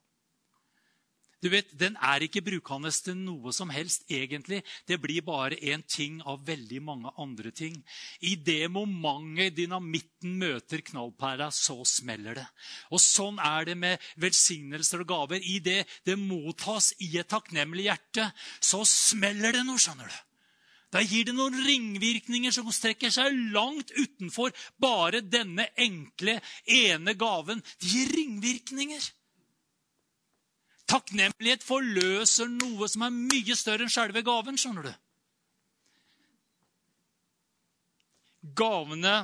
Du 1.43 1.51
vet, 1.53 1.69
Den 1.79 1.97
er 2.01 2.25
ikke 2.25 2.41
brukende 2.41 2.91
til 2.91 3.17
noe 3.19 3.53
som 3.53 3.69
helst, 3.71 4.07
egentlig. 4.09 4.63
Det 4.89 4.97
blir 5.01 5.21
bare 5.23 5.59
en 5.73 5.83
ting 5.83 6.23
av 6.25 6.47
veldig 6.47 6.81
mange 6.83 7.13
andre 7.19 7.51
ting. 7.51 7.77
I 8.21 8.37
det 8.37 8.71
momentet 8.73 9.57
dynamitten 9.57 10.39
møter 10.41 10.81
knallpæra, 10.81 11.51
så 11.53 11.83
smeller 11.85 12.41
det. 12.41 12.47
Og 12.91 13.03
Sånn 13.07 13.39
er 13.39 13.69
det 13.69 13.77
med 13.77 14.01
velsignelser 14.17 15.05
og 15.05 15.09
gaver. 15.13 15.41
I 15.41 15.59
det 15.61 15.85
det 16.07 16.17
mottas 16.19 16.95
i 17.05 17.19
et 17.19 17.29
takknemlig 17.29 17.87
hjerte, 17.91 18.31
så 18.61 18.85
smeller 18.85 19.53
det 19.53 19.67
noe. 19.67 19.79
skjønner 19.79 20.09
du. 20.09 20.17
Da 20.95 21.03
gir 21.03 21.27
det 21.29 21.35
noen 21.37 21.59
ringvirkninger 21.67 22.55
som 22.55 22.71
strekker 22.73 23.11
seg 23.13 23.35
langt 23.53 23.91
utenfor 23.93 24.55
bare 24.81 25.21
denne 25.21 25.67
enkle, 25.77 26.39
ene 26.65 27.15
gaven. 27.19 27.61
Det 27.83 27.91
gir 27.91 28.13
ringvirkninger. 28.15 29.03
Takknemlighet 30.87 31.65
forløser 31.67 32.51
noe 32.51 32.87
som 32.89 33.07
er 33.07 33.15
mye 33.15 33.57
større 33.59 33.87
enn 33.87 33.93
selve 33.93 34.23
gaven. 34.27 34.59
skjønner 34.59 34.87
du. 34.87 34.95
Gavene 38.57 39.17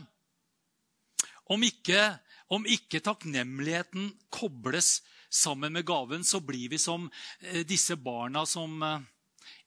Om 1.52 1.62
ikke, 1.62 2.19
om 2.49 2.64
ikke 2.66 3.02
takknemligheten 3.04 4.09
kobles 4.31 5.02
sammen 5.28 5.73
med 5.73 5.85
gaven, 5.85 6.25
så 6.25 6.40
blir 6.40 6.71
vi 6.73 6.78
som 6.78 7.11
eh, 7.40 7.61
disse 7.66 7.97
barna 7.97 8.47
som 8.47 8.83
eh, 8.83 9.02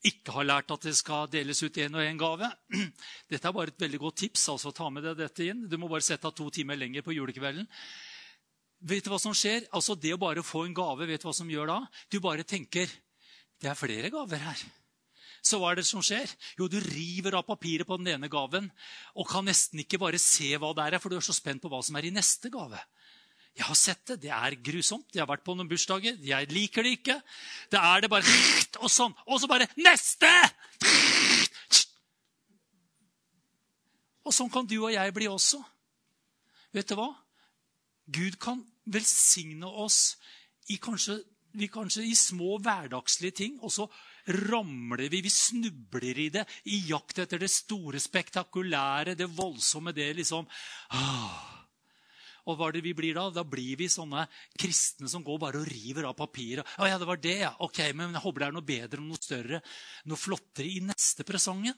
ikke 0.09 0.33
har 0.37 0.47
lært 0.47 0.73
at 0.73 0.87
det 0.87 0.95
skal 0.97 1.29
deles 1.31 1.61
ut 1.63 1.77
én 1.81 1.95
og 1.97 2.03
én 2.05 2.19
gave. 2.19 2.49
Dette 3.31 3.49
er 3.49 3.55
bare 3.55 3.73
et 3.73 3.85
veldig 3.85 4.01
godt 4.01 4.19
tips. 4.23 4.49
altså 4.53 4.71
Ta 4.71 4.89
med 4.89 5.05
deg 5.05 5.17
dette 5.19 5.45
inn. 5.45 5.65
Du 5.69 5.77
må 5.77 5.89
bare 5.91 6.05
sette 6.05 6.29
av 6.29 6.35
to 6.37 6.49
timer 6.53 6.79
lenger 6.79 7.05
på 7.05 7.15
julekvelden. 7.15 7.67
Vet 8.85 9.05
du 9.05 9.09
hva 9.09 9.19
som 9.21 9.33
skjer? 9.33 9.65
Altså 9.73 9.95
Det 9.97 10.13
å 10.13 10.21
bare 10.21 10.45
få 10.45 10.65
en 10.67 10.75
gave, 10.77 11.07
vet 11.09 11.23
du 11.23 11.27
hva 11.29 11.33
som 11.35 11.49
gjør 11.49 11.71
da? 11.71 11.79
Du 12.11 12.19
bare 12.23 12.45
tenker 12.45 12.89
det 13.61 13.69
er 13.71 13.77
flere 13.79 14.11
gaver 14.13 14.41
her. 14.43 14.59
Så 15.45 15.59
hva 15.61 15.71
er 15.71 15.79
det 15.79 15.85
som 15.87 16.01
skjer? 16.03 16.29
Jo, 16.57 16.67
du 16.69 16.79
river 16.81 17.37
av 17.37 17.45
papiret 17.47 17.87
på 17.87 17.97
den 17.99 18.15
ene 18.15 18.29
gaven 18.29 18.67
og 19.13 19.29
kan 19.29 19.45
nesten 19.45 19.81
ikke 19.83 20.01
bare 20.01 20.19
se 20.21 20.51
hva 20.57 20.73
det 20.75 20.85
er, 20.85 20.99
for 21.01 21.13
du 21.13 21.17
er 21.19 21.25
så 21.25 21.33
spent 21.37 21.61
på 21.63 21.69
hva 21.71 21.81
som 21.85 21.97
er 21.97 22.09
i 22.09 22.13
neste 22.13 22.49
gave. 22.53 22.79
Jeg 23.55 23.65
har 23.69 23.77
sett 23.79 24.03
det. 24.09 24.17
Det 24.25 24.31
er 24.35 24.57
grusomt. 24.59 25.07
Jeg 25.15 25.21
har 25.23 25.29
vært 25.29 25.45
på 25.45 25.55
noen 25.55 25.69
bursdager. 25.71 26.17
Jeg 26.19 26.49
liker 26.51 26.83
det 26.83 26.97
ikke. 26.97 27.15
Det 27.71 27.79
er 27.79 28.03
det 28.03 28.09
bare 28.11 28.27
Og 28.83 28.91
sånn. 28.91 29.13
Og 29.31 29.39
så 29.39 29.47
bare 29.47 29.69
Neste! 29.79 30.33
Og 34.25 34.33
sånn 34.33 34.49
kan 34.51 34.65
du 34.67 34.79
og 34.81 34.89
jeg 34.91 35.13
bli 35.13 35.27
også. 35.29 35.61
Vet 36.73 36.89
du 36.89 36.95
hva? 36.97 37.11
Gud 38.09 38.35
kan 38.41 38.65
velsigne 38.91 39.67
oss 39.67 40.15
i 40.73 40.77
kanskje, 40.81 41.19
kanskje 41.71 42.05
i 42.05 42.15
små 42.17 42.57
hverdagslige 42.63 43.37
ting. 43.41 43.57
Og 43.63 43.73
så 43.73 43.87
ramler 44.49 45.07
vi, 45.09 45.21
vi 45.25 45.31
snubler 45.31 46.21
i 46.25 46.29
det 46.33 46.45
i 46.73 46.81
jakt 46.89 47.21
etter 47.23 47.41
det 47.41 47.51
store, 47.53 48.01
spektakulære, 48.01 49.17
det 49.17 49.29
voldsomme, 49.31 49.93
det 49.95 50.13
liksom 50.21 50.47
ah. 50.97 51.51
Og 52.45 52.59
hva 52.59 52.67
er 52.69 52.75
det 52.77 52.83
vi 52.85 52.93
blir 52.93 53.15
da? 53.17 53.25
Da 53.33 53.41
blir 53.47 53.77
vi 53.79 53.87
sånne 53.89 54.27
kristne 54.59 55.09
som 55.09 55.23
går 55.25 55.39
bare 55.41 55.61
og 55.63 55.69
river 55.69 56.05
av 56.05 56.17
papiret. 56.17 56.75
Å 56.77 56.89
ja, 56.89 56.99
det 57.01 57.07
var 57.09 57.17
det, 57.21 57.37
ja. 57.41 57.55
Ok, 57.65 57.81
Men 57.97 58.13
jeg 58.13 58.21
håper 58.21 58.43
det 58.43 58.47
er 58.47 58.57
noe 58.57 58.67
bedre 58.67 59.01
noe 59.01 59.21
større, 59.21 59.61
noe 60.05 60.19
flottere 60.19 60.69
i 60.69 60.83
neste 60.85 61.25
presongen. 61.25 61.73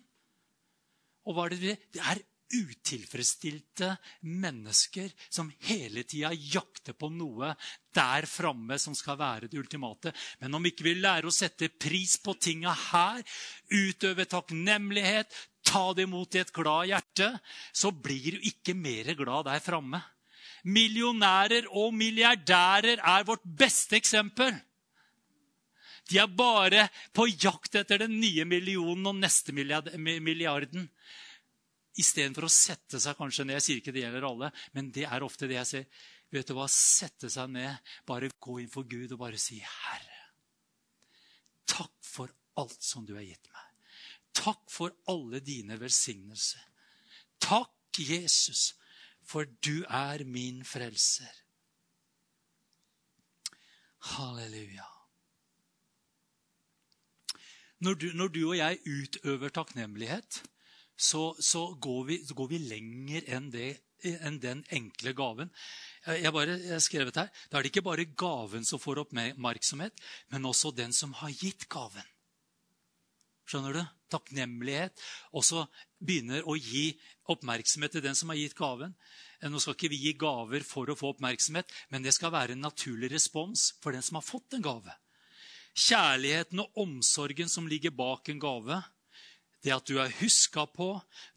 Og 1.28 1.36
hva 1.36 1.46
er 1.48 1.56
det 1.56 1.62
vi 1.62 1.78
Det 1.96 2.04
er 2.04 2.20
utilfredsstilte 2.54 3.92
mennesker 4.22 5.12
som 5.30 5.52
hele 5.68 6.04
tida 6.08 6.32
jakter 6.32 6.96
på 6.96 7.10
noe 7.12 7.54
der 7.96 8.28
framme 8.30 8.78
som 8.80 8.96
skal 8.96 9.18
være 9.20 9.50
det 9.52 9.60
ultimate. 9.60 10.14
Men 10.40 10.56
om 10.56 10.68
ikke 10.68 10.86
vi 10.88 10.96
lærer 11.00 11.28
å 11.28 11.34
sette 11.34 11.70
pris 11.70 12.18
på 12.24 12.38
tinga 12.40 12.74
her, 12.92 13.24
utøve 13.72 14.28
takknemlighet, 14.30 15.34
ta 15.68 15.92
det 15.94 16.08
imot 16.08 16.38
i 16.38 16.44
et 16.44 16.54
glad 16.56 16.92
hjerte, 16.92 17.32
så 17.76 17.92
blir 17.92 18.38
du 18.38 18.48
ikke 18.52 18.78
mer 18.78 19.12
glad 19.20 19.50
der 19.50 19.64
framme. 19.64 20.00
Millionærer 20.68 21.68
og 21.70 21.94
milliardærer 21.96 23.00
er 23.00 23.28
vårt 23.28 23.44
beste 23.44 24.00
eksempel. 24.00 24.56
De 26.08 26.20
er 26.22 26.32
bare 26.32 26.88
på 27.16 27.28
jakt 27.28 27.76
etter 27.76 28.06
den 28.06 28.16
nye 28.22 28.46
millionen 28.48 29.10
og 29.12 29.18
neste 29.20 29.52
milliarden. 29.56 30.88
Istedenfor 31.98 32.46
å 32.46 32.52
sette 32.54 33.00
seg 33.02 33.18
kanskje 33.18 33.46
ned. 33.46 33.58
Jeg 33.58 33.66
sier 33.66 33.82
ikke 33.82 33.94
det 33.96 34.04
gjelder 34.06 34.28
alle, 34.28 34.52
men 34.76 34.92
det 34.94 35.08
er 35.10 35.26
ofte 35.26 35.50
det 35.50 35.58
jeg 35.58 35.70
ser. 35.72 36.04
Vet 36.34 36.50
du 36.50 36.54
hva? 36.58 36.68
Sette 36.72 37.30
seg 37.32 37.50
ned, 37.54 37.94
bare 38.06 38.30
gå 38.40 38.60
inn 38.62 38.72
for 38.72 38.88
Gud 38.90 39.16
og 39.16 39.22
bare 39.22 39.40
si, 39.42 39.62
'Herre, 39.64 40.22
takk 41.66 41.96
for 42.04 42.34
alt 42.58 42.84
som 42.84 43.06
du 43.06 43.16
har 43.16 43.26
gitt 43.26 43.48
meg.' 43.54 43.64
Takk 44.38 44.70
for 44.70 44.94
alle 45.10 45.40
dine 45.42 45.80
velsignelser. 45.82 46.62
Takk, 47.42 47.74
Jesus, 47.98 48.76
for 49.26 49.48
du 49.66 49.82
er 49.90 50.24
min 50.26 50.64
frelser. 50.66 51.42
Halleluja. 54.14 54.86
Når 57.80 57.94
du, 57.94 58.08
når 58.14 58.28
du, 58.28 58.42
og 58.50 58.58
jeg 58.58 58.80
utøver 58.86 59.50
takknemlighet, 59.54 60.42
så, 60.98 61.36
så, 61.40 61.68
går, 61.78 62.04
vi, 62.10 62.18
så 62.26 62.36
går, 62.38 62.50
vi, 62.56 62.60
lenger 62.72 63.30
enn, 63.38 63.52
det, 63.54 63.70
enn 64.18 64.40
den 64.42 64.64
enkle 64.74 65.14
gaven. 65.18 65.52
Jeg, 66.08 66.34
bare, 66.34 66.58
skrevet 66.82 67.20
her, 67.22 67.30
Da 67.52 67.60
er 67.60 67.66
det 67.66 67.72
ikke 67.72 67.86
bare 67.86 68.08
gaven 68.18 68.66
som 68.66 68.82
får 68.82 69.04
oppmerksomhet, 69.06 69.94
men 70.34 70.50
også 70.50 70.74
den 70.76 70.96
som 70.96 71.14
har 71.22 71.34
gitt 71.38 71.68
gaven. 71.70 72.06
Skjønner 73.48 73.78
du? 73.78 73.84
Takknemlighet. 74.12 75.00
Og 75.36 75.46
så 75.46 75.64
begynner 76.04 76.44
å 76.48 76.58
gi 76.60 76.92
oppmerksomhet 77.32 77.96
til 77.96 78.04
den 78.04 78.18
som 78.18 78.34
har 78.34 78.40
gitt 78.40 78.58
gaven. 78.58 78.96
Eh, 79.40 79.50
nå 79.52 79.62
skal 79.62 79.78
ikke 79.78 79.92
vi 79.94 80.02
gi 80.08 80.14
gaver 80.20 80.66
for 80.68 80.90
å 80.90 80.98
få 80.98 81.14
oppmerksomhet, 81.14 81.72
men 81.94 82.04
det 82.04 82.16
skal 82.16 82.34
være 82.36 82.58
en 82.58 82.66
naturlig 82.66 83.12
respons 83.14 83.70
for 83.84 83.96
den 83.96 84.04
som 84.06 84.20
har 84.20 84.28
fått 84.28 84.58
en 84.58 84.66
gave. 84.66 84.98
Kjærligheten 85.78 86.64
og 86.64 86.80
omsorgen 86.82 87.52
som 87.52 87.68
ligger 87.70 87.94
bak 87.94 88.32
en 88.34 88.42
gave, 88.42 88.82
det 89.68 89.76
at 89.76 89.90
du 89.90 89.98
er 90.00 90.14
huska 90.22 90.64
på, 90.72 90.94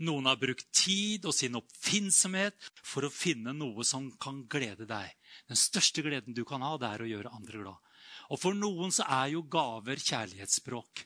noen 0.06 0.28
har 0.30 0.38
brukt 0.38 0.68
tid 0.76 1.26
og 1.26 1.34
sin 1.34 1.58
oppfinnsomhet 1.58 2.70
for 2.87 3.06
å 3.06 3.12
finne 3.12 3.54
noe 3.56 3.84
som 3.87 4.06
kan 4.22 4.44
glede 4.50 4.87
deg. 4.87 5.10
Den 5.50 5.58
største 5.58 6.04
gleden 6.06 6.37
du 6.37 6.44
kan 6.46 6.62
ha, 6.62 6.76
det 6.78 6.92
er 6.92 7.02
å 7.02 7.10
gjøre 7.10 7.34
andre 7.34 7.64
glad. 7.64 7.90
Og 8.30 8.38
for 8.38 8.54
noen 8.54 8.94
så 8.94 9.06
er 9.10 9.32
jo 9.34 9.42
gaver 9.50 9.99
kjærlighetsspråk. 9.99 11.04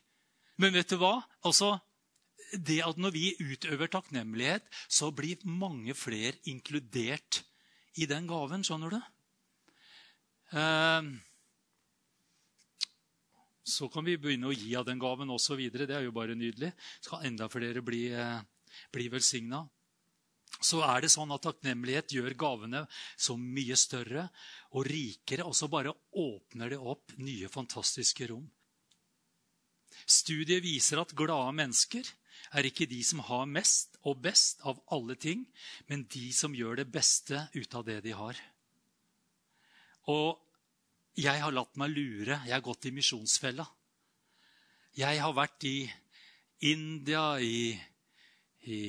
Men 0.61 0.77
vet 0.77 0.93
du 0.93 0.99
hva? 1.01 1.17
Altså, 1.49 1.79
det 2.53 2.83
at 2.85 3.01
når 3.01 3.15
vi 3.17 3.33
utøver 3.41 3.91
takknemlighet, 3.91 4.67
så 4.87 5.11
blir 5.15 5.41
mange 5.49 5.97
flere 5.97 6.37
inkludert 6.51 7.41
i 7.97 8.07
den 8.11 8.29
gaven. 8.29 8.67
Skjønner 8.67 8.93
du? 8.93 9.01
Ehm, 10.61 11.15
så 13.65 13.89
kan 13.89 14.05
vi 14.05 14.19
begynne 14.21 14.51
å 14.51 14.55
gi 14.55 14.75
av 14.77 14.85
den 14.85 15.01
gaven 15.01 15.33
osv. 15.33 15.61
Det 15.73 15.89
er 15.89 16.05
jo 16.05 16.13
bare 16.13 16.37
nydelig. 16.37 16.73
Så 17.01 17.15
kan 17.15 17.25
enda 17.25 17.49
flere 17.49 17.81
bli, 17.83 18.07
eh, 18.13 18.41
bli 18.93 19.09
velsigna. 19.09 19.65
Så 20.61 20.83
er 20.85 21.01
det 21.03 21.11
sånn 21.11 21.33
at 21.35 21.43
takknemlighet 21.43 22.13
gjør 22.15 22.37
gavene 22.39 22.85
så 23.17 23.37
mye 23.37 23.77
større 23.77 24.29
og 24.73 24.87
rikere, 24.87 25.45
og 25.45 25.57
så 25.57 25.69
bare 25.69 25.95
åpner 26.13 26.71
det 26.71 26.79
opp 26.79 27.17
nye, 27.19 27.49
fantastiske 27.49 28.29
rom. 28.31 28.47
Studiet 30.07 30.63
viser 30.63 31.01
at 31.01 31.15
glade 31.17 31.55
mennesker 31.57 32.07
er 32.55 32.69
ikke 32.69 32.87
de 32.91 33.01
som 33.07 33.23
har 33.25 33.47
mest 33.51 33.97
og 34.05 34.21
best 34.23 34.61
av 34.69 34.81
alle 34.93 35.17
ting, 35.17 35.47
men 35.89 36.05
de 36.13 36.31
som 36.33 36.55
gjør 36.55 36.83
det 36.83 36.91
beste 36.93 37.49
ut 37.55 37.75
av 37.75 37.87
det 37.89 38.01
de 38.05 38.15
har. 38.15 38.39
Og 40.13 40.39
jeg 41.15 41.43
har 41.43 41.55
latt 41.55 41.77
meg 41.79 41.93
lure. 41.95 42.41
Jeg 42.47 42.55
har 42.55 42.65
gått 42.65 42.89
i 42.89 42.95
misjonsfella. 42.95 43.67
Jeg 44.99 45.21
har 45.23 45.35
vært 45.35 45.67
i 45.67 45.79
India, 46.71 47.39
i, 47.43 47.75
i, 48.71 48.81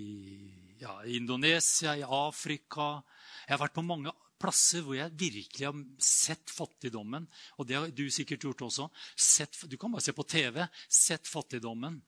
i 0.00 0.04
ja, 0.80 0.98
Indonesia, 1.16 1.94
i 1.96 2.04
Afrika. 2.04 2.98
Jeg 3.44 3.54
har 3.56 3.62
vært 3.66 3.76
på 3.76 3.86
mange 3.86 4.12
plasser 4.40 4.84
hvor 4.84 4.98
jeg 4.98 5.16
virkelig 5.20 5.68
har 5.68 5.80
sett 6.02 6.52
fattigdommen. 6.52 7.28
Og 7.58 7.68
det 7.68 7.78
har 7.78 7.88
du 7.88 8.04
sikkert 8.12 8.44
gjort 8.44 8.66
også. 8.68 8.88
Sett, 9.16 9.56
du 9.68 9.78
kan 9.80 9.92
bare 9.94 10.04
se 10.04 10.16
på 10.16 10.26
TV. 10.28 10.60
Sett 10.88 11.30
fattigdommen. 11.30 12.00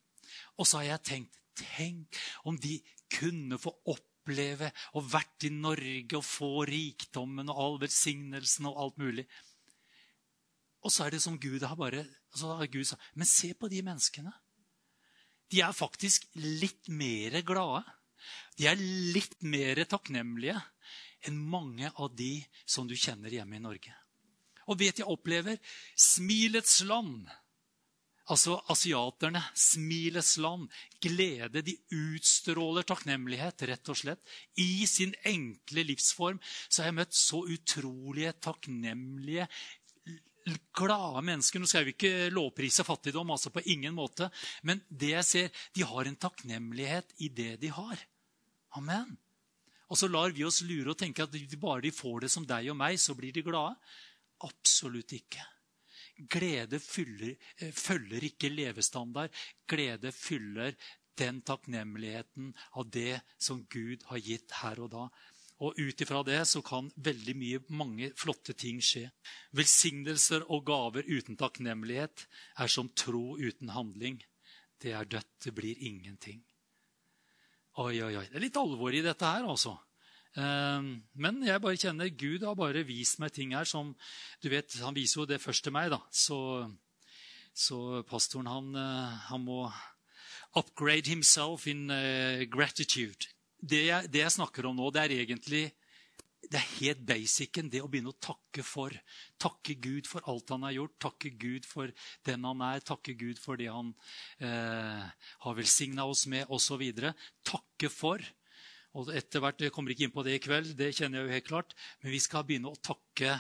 Og 0.61 0.69
så 0.69 0.83
har 0.83 0.93
jeg 0.97 1.09
tenkt 1.13 1.43
Tenk 1.57 2.19
om 2.45 2.59
de 2.61 2.75
kunne 3.09 3.57
få 3.57 3.71
oppleve 4.27 4.73
og 4.99 5.07
vært 5.13 5.47
i 5.47 5.53
Norge 5.55 6.19
og 6.19 6.25
få 6.27 6.67
rikdommen 6.67 7.49
og 7.53 7.61
all 7.63 7.77
velsignelsen 7.87 8.67
og 8.67 8.81
alt 8.83 8.99
mulig. 8.99 9.27
Og 10.83 10.93
så 10.93 11.07
er 11.07 11.15
det 11.15 11.23
som 11.23 11.39
Gud 11.39 11.63
har 11.63 11.77
bare 11.79 12.05
så 12.37 12.59
har 12.59 12.67
Gud 12.67 12.85
sagt, 12.85 13.03
Men 13.15 13.27
se 13.27 13.55
på 13.55 13.69
de 13.69 13.83
menneskene. 13.83 14.33
De 15.51 15.61
er 15.63 15.73
faktisk 15.73 16.27
litt 16.35 16.89
mer 16.89 17.41
glade. 17.43 17.85
De 18.59 18.67
er 18.67 18.77
litt 18.77 19.41
mer 19.43 19.79
takknemlige 19.85 20.59
enn 21.27 21.39
mange 21.39 21.91
av 21.97 22.15
de 22.15 22.45
som 22.67 22.87
du 22.87 22.95
kjenner 22.95 23.31
hjemme 23.31 23.57
i 23.57 23.63
Norge. 23.63 23.95
Og 24.67 24.79
vet 24.79 24.99
jeg 24.99 25.09
opplever 25.09 25.57
smilets 25.97 26.83
land 26.85 27.31
Altså 28.27 28.57
asiaterne, 28.73 29.39
smilets 29.55 30.33
land, 30.43 30.67
glede. 31.03 31.63
De 31.63 31.77
utstråler 31.95 32.87
takknemlighet, 32.87 33.63
rett 33.71 33.91
og 33.93 33.99
slett. 34.01 34.23
I 34.59 34.87
sin 34.91 35.15
enkle 35.29 35.85
livsform 35.87 36.41
så 36.67 36.83
har 36.83 36.91
jeg 36.91 36.99
møtt 36.99 37.15
så 37.15 37.45
utrolige, 37.47 38.35
takknemlige, 38.43 39.47
glade 40.75 41.23
mennesker. 41.27 41.63
Nå 41.63 41.71
skal 41.71 41.87
vi 41.87 41.95
ikke 41.95 42.33
lovprise 42.35 42.87
fattigdom, 42.87 43.31
altså 43.31 43.55
på 43.55 43.63
ingen 43.71 43.95
måte. 43.95 44.31
Men 44.67 44.83
det 44.91 45.15
jeg 45.15 45.31
ser, 45.31 45.65
de 45.75 45.87
har 45.87 46.11
en 46.11 46.19
takknemlighet 46.27 47.15
i 47.23 47.31
det 47.31 47.53
de 47.63 47.71
har. 47.79 48.03
Amen. 48.79 49.17
Og 49.87 49.99
så 49.99 50.11
lar 50.11 50.35
vi 50.35 50.45
oss 50.47 50.65
lure 50.67 50.93
og 50.93 50.99
tenke 50.99 51.23
at 51.23 51.35
bare 51.63 51.85
de 51.87 51.95
får 51.95 52.27
det 52.27 52.33
som 52.35 52.47
deg 52.47 52.73
og 52.73 52.79
meg, 52.79 52.99
så 52.99 53.15
blir 53.15 53.35
de 53.35 53.47
glade. 53.47 53.79
Absolutt 54.47 55.15
ikke. 55.15 55.47
Glede 56.17 56.81
fyller, 56.81 57.37
eh, 57.61 57.73
følger 57.73 58.25
ikke 58.25 58.49
levestandard. 58.53 59.31
Glede 59.69 60.13
fyller 60.13 60.77
den 61.17 61.41
takknemligheten 61.43 62.53
av 62.73 62.91
det 62.91 63.21
som 63.39 63.65
Gud 63.73 64.05
har 64.11 64.19
gitt 64.19 64.53
her 64.63 64.81
og 64.81 64.91
da. 64.93 65.09
Og 65.65 65.79
ut 65.81 66.01
ifra 66.05 66.21
det 66.23 66.43
så 66.49 66.61
kan 66.65 66.91
veldig 67.01 67.35
mye, 67.37 67.61
mange 67.69 68.11
flotte 68.21 68.53
ting 68.53 68.83
skje. 68.85 69.07
Velsignelser 69.57 70.45
og 70.53 70.67
gaver 70.69 71.09
uten 71.09 71.39
takknemlighet 71.41 72.27
er 72.61 72.69
som 72.69 72.93
tro 72.93 73.39
uten 73.41 73.73
handling. 73.73 74.21
Det 74.83 74.93
er 74.93 75.09
dødt. 75.09 75.33
Det 75.47 75.55
blir 75.57 75.81
ingenting. 75.81 76.43
Oi, 77.81 78.03
oi, 78.03 78.17
oi. 78.17 78.27
Det 78.29 78.37
er 78.37 78.45
litt 78.45 78.57
alvor 78.61 78.93
i 78.93 79.05
dette 79.05 79.25
her, 79.25 79.49
altså. 79.49 79.77
Ehm, 80.37 80.91
men 81.17 81.43
jeg 81.47 81.63
bare 81.65 81.81
kjenner 81.81 82.13
Gud 82.13 82.45
har 82.45 82.57
bare 82.59 82.85
vist 82.87 83.21
meg 83.23 83.33
ting 83.33 83.55
her 83.57 83.69
som 83.69 83.95
du 84.43 84.51
vet, 84.53 84.73
Han 84.85 84.95
viser 84.95 85.23
jo 85.23 85.27
det 85.27 85.41
først 85.41 85.65
til 85.65 85.73
meg, 85.73 85.91
da. 85.91 86.01
Så, 86.11 86.39
så 87.55 88.03
pastoren, 88.09 88.51
han, 88.51 88.75
eh, 88.75 89.17
han, 89.31 89.45
må 89.45 89.71
upgrade 90.57 91.09
himself 91.09 91.67
in 91.67 91.91
uh, 91.91 92.45
gratitude 92.49 93.29
det 93.61 93.83
jeg, 93.89 94.13
det 94.13 94.23
jeg, 94.23 94.37
snakker 94.37 94.69
om 94.69 94.79
nå, 94.79 94.89
det 94.95 95.03
er 95.03 95.19
egentlig 95.23 95.67
det 96.47 96.61
er 96.61 96.75
helt 96.79 97.01
basicen, 97.09 97.71
det 97.73 97.81
å 97.83 97.89
begynne 97.91 98.13
å 98.13 98.21
takke 98.23 98.63
for. 98.63 98.95
Takke 99.43 99.75
Gud 99.83 100.07
for 100.07 100.23
alt 100.31 100.53
han 100.55 100.63
har 100.63 100.77
gjort, 100.77 100.95
takke 101.03 101.33
Gud 101.35 101.67
for 101.67 101.91
den 102.29 102.47
han 102.47 102.63
er, 102.63 102.85
takke 102.87 103.17
Gud 103.19 103.41
for 103.43 103.59
det 103.59 103.67
han 103.73 103.91
eh, 104.39 105.09
har 105.43 105.57
velsigna 105.59 106.07
oss 106.07 106.23
med, 106.31 106.47
osv. 106.53 106.85
Takke 107.51 107.91
for. 107.91 108.23
Og 108.97 109.11
etter 109.13 109.43
hvert, 109.45 109.61
Jeg 109.61 109.73
kommer 109.75 109.93
ikke 109.93 110.07
inn 110.07 110.15
på 110.15 110.25
det 110.25 110.39
i 110.39 110.43
kveld, 110.43 110.73
det 110.77 110.95
kjenner 110.97 111.21
jeg 111.21 111.27
jo 111.27 111.35
helt 111.37 111.49
klart, 111.51 111.75
men 112.03 112.13
vi 112.15 112.21
skal 112.23 112.47
begynne 112.49 112.73
å 112.73 112.81
takke. 112.81 113.35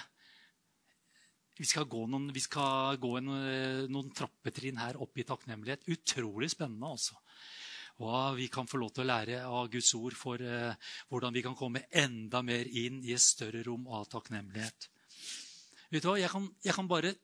Vi 1.57 1.65
skal 1.65 1.87
gå 1.89 2.03
noen, 2.07 2.29
skal 2.41 2.99
gå 3.01 3.17
en, 3.17 3.29
eh, 3.29 3.87
noen 3.89 4.13
trappetrinn 4.13 4.77
her 4.77 5.01
opp 5.01 5.17
i 5.17 5.25
takknemlighet. 5.25 5.89
Utrolig 5.89 6.51
spennende, 6.53 6.93
altså 6.93 7.17
hva 7.97 8.35
vi 8.37 8.49
kan 8.53 8.69
få 8.69 8.81
lov 8.81 8.93
til 8.93 9.07
å 9.07 9.09
lære 9.09 9.39
av 9.49 9.71
Guds 9.73 9.95
ord 9.97 10.17
for 10.17 10.43
eh, 10.43 10.75
hvordan 11.09 11.33
vi 11.33 11.43
kan 11.45 11.57
komme 11.57 11.87
enda 11.89 12.43
mer 12.45 12.69
inn 12.69 13.01
i 13.05 13.15
et 13.17 13.25
større 13.25 13.63
rom 13.65 13.87
av 13.89 14.05
takknemlighet. 14.13 14.91
Vet 15.93 16.05
du 16.05 16.11
hva? 16.11 16.19
Jeg 16.21 16.33
kan, 16.33 16.51
jeg 16.65 16.77
kan 16.77 16.91
bare, 16.91 17.15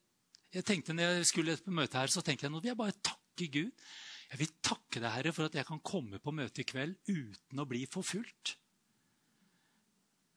jeg 0.54 0.64
tenkte 0.64 0.96
når 0.96 1.18
jeg 1.18 1.28
skulle 1.28 1.58
på 1.60 1.74
møte 1.76 2.00
her, 2.00 2.12
så 2.12 2.24
tenkte 2.24 2.46
jeg 2.46 2.54
nå 2.54 2.62
vil 2.62 2.72
jeg 2.72 2.80
bare 2.80 2.96
takke 3.04 3.50
Gud. 3.52 3.84
Jeg 4.32 4.40
vil 4.40 4.52
takke 4.64 5.00
deg, 5.00 5.10
Herre, 5.12 5.32
for 5.36 5.50
at 5.50 5.56
jeg 5.58 5.68
kan 5.68 5.80
komme 5.84 6.20
på 6.22 6.32
møte 6.32 6.62
i 6.62 6.68
kveld 6.68 6.96
uten 7.10 7.60
å 7.60 7.68
bli 7.68 7.84
forfulgt. 7.90 8.54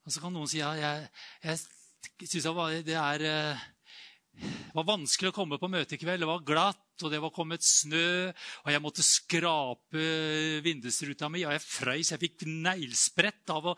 Og 0.04 0.12
så 0.12 0.20
kan 0.22 0.36
noen 0.36 0.50
si 0.50 0.60
ja, 0.60 0.74
jeg, 0.76 1.06
jeg 1.42 2.28
syns 2.28 2.84
det 2.84 2.98
er 3.00 3.24
eh, 3.24 3.64
var 4.76 4.84
vanskelig 4.90 5.32
å 5.32 5.36
komme 5.36 5.56
på 5.60 5.70
møte 5.72 5.96
i 5.96 6.00
kveld. 6.00 6.20
Det 6.22 6.28
var 6.28 6.44
glatt, 6.44 6.84
og 7.00 7.12
det 7.12 7.22
var 7.24 7.32
kommet 7.34 7.64
snø. 7.64 8.28
Og 8.66 8.70
jeg 8.74 8.84
måtte 8.84 9.06
skrape 9.06 10.04
vindusruta 10.64 11.30
mi, 11.32 11.46
og 11.48 11.56
jeg 11.56 11.64
frøys. 11.64 12.12
Jeg 12.12 12.22
fikk 12.26 12.46
neglsprett 12.50 13.56
av 13.56 13.72
å 13.72 13.76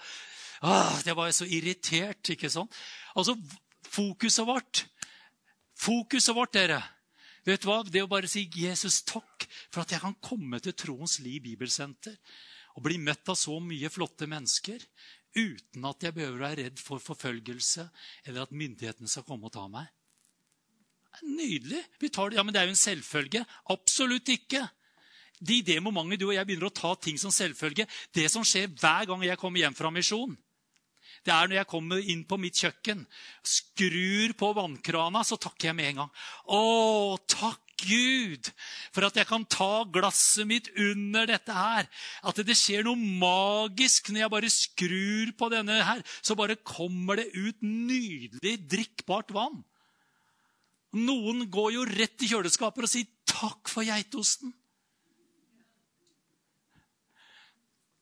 Åh, 0.67 0.97
Det 1.07 1.15
var 1.15 1.31
så 1.31 1.47
irritert, 1.47 2.33
ikke 2.35 2.49
sånn? 2.51 2.67
Altså, 3.15 3.37
fokuset 3.87 4.43
vårt 4.43 4.81
Fokuset 5.79 6.35
vårt, 6.35 6.57
dere. 6.57 6.81
Vet 7.47 7.63
du 7.63 7.69
hva? 7.71 7.83
Det 7.87 8.03
å 8.03 8.11
bare 8.11 8.29
si 8.31 8.49
'Jesus, 8.49 9.03
takk 9.03 9.47
for 9.71 9.83
at 9.83 9.93
jeg 9.93 10.01
kan 10.01 10.17
komme 10.23 10.61
til 10.61 10.75
Troens 10.75 11.19
Liv 11.21 11.43
Bibelsenter' 11.43 12.19
og 12.77 12.85
bli 12.87 12.99
møtt 12.99 13.29
av 13.29 13.37
så 13.39 13.59
mye 13.61 13.91
flotte 13.91 14.27
mennesker 14.31 14.83
uten 15.35 15.85
at 15.89 16.03
jeg 16.03 16.15
behøver 16.15 16.39
å 16.39 16.47
være 16.47 16.63
redd 16.63 16.81
for 16.81 17.03
forfølgelse 17.03 17.89
eller 18.25 18.45
at 18.45 18.55
myndighetene 18.55 19.11
skal 19.11 19.27
komme 19.27 19.49
og 19.49 19.55
ta 19.55 19.67
meg. 19.69 19.87
Nydelig. 21.27 21.83
Vi 21.99 22.11
tar 22.15 22.31
det. 22.31 22.39
Ja, 22.39 22.43
Men 22.43 22.55
det 22.55 22.61
er 22.61 22.69
jo 22.69 22.77
en 22.77 22.79
selvfølge. 22.79 23.45
Absolutt 23.71 24.29
ikke. 24.29 24.69
De, 25.39 25.63
det 25.63 25.83
momentet 25.83 26.21
du 26.21 26.29
og 26.29 26.35
jeg 26.35 26.47
begynner 26.47 26.71
å 26.71 26.75
ta 26.75 26.95
ting 26.99 27.19
som 27.19 27.31
selvfølge, 27.35 27.87
det 28.15 28.27
som 28.31 28.45
skjer 28.47 28.71
hver 28.75 29.07
gang 29.07 29.23
jeg 29.23 29.39
kommer 29.39 29.63
hjem 29.63 29.75
fra 29.75 29.91
misjon, 29.95 30.35
det 31.29 31.37
er 31.37 31.49
når 31.51 31.61
jeg 31.61 31.71
kommer 31.71 32.11
inn 32.13 32.25
på 32.29 32.39
mitt 32.41 32.59
kjøkken, 32.59 33.05
skrur 33.45 34.35
på 34.39 34.53
vannkrana, 34.57 35.25
så 35.27 35.37
takker 35.41 35.71
jeg 35.71 35.79
med 35.79 35.91
en 35.93 36.05
gang. 36.05 36.13
Å, 36.57 36.63
takk 37.29 37.65
Gud 37.79 38.49
for 38.91 39.07
at 39.07 39.19
jeg 39.21 39.29
kan 39.29 39.45
ta 39.47 39.85
glasset 39.95 40.49
mitt 40.51 40.67
under 40.75 41.29
dette 41.31 41.55
her. 41.55 41.87
At 42.27 42.41
det 42.43 42.57
skjer 42.59 42.83
noe 42.87 42.99
magisk 42.99 44.11
når 44.11 44.25
jeg 44.25 44.33
bare 44.35 44.51
skrur 44.51 45.33
på 45.39 45.51
denne 45.53 45.79
her. 45.87 46.03
Så 46.19 46.35
bare 46.39 46.59
kommer 46.59 47.21
det 47.21 47.31
ut 47.37 47.63
nydelig 47.63 48.57
drikkbart 48.67 49.31
vann. 49.37 49.61
Noen 50.99 51.45
går 51.53 51.75
jo 51.77 51.87
rett 51.87 52.25
i 52.25 52.33
kjøleskapet 52.33 52.89
og 52.89 52.91
sier 52.91 53.07
'takk 53.29 53.71
for 53.71 53.87
geitosten'. 53.87 54.58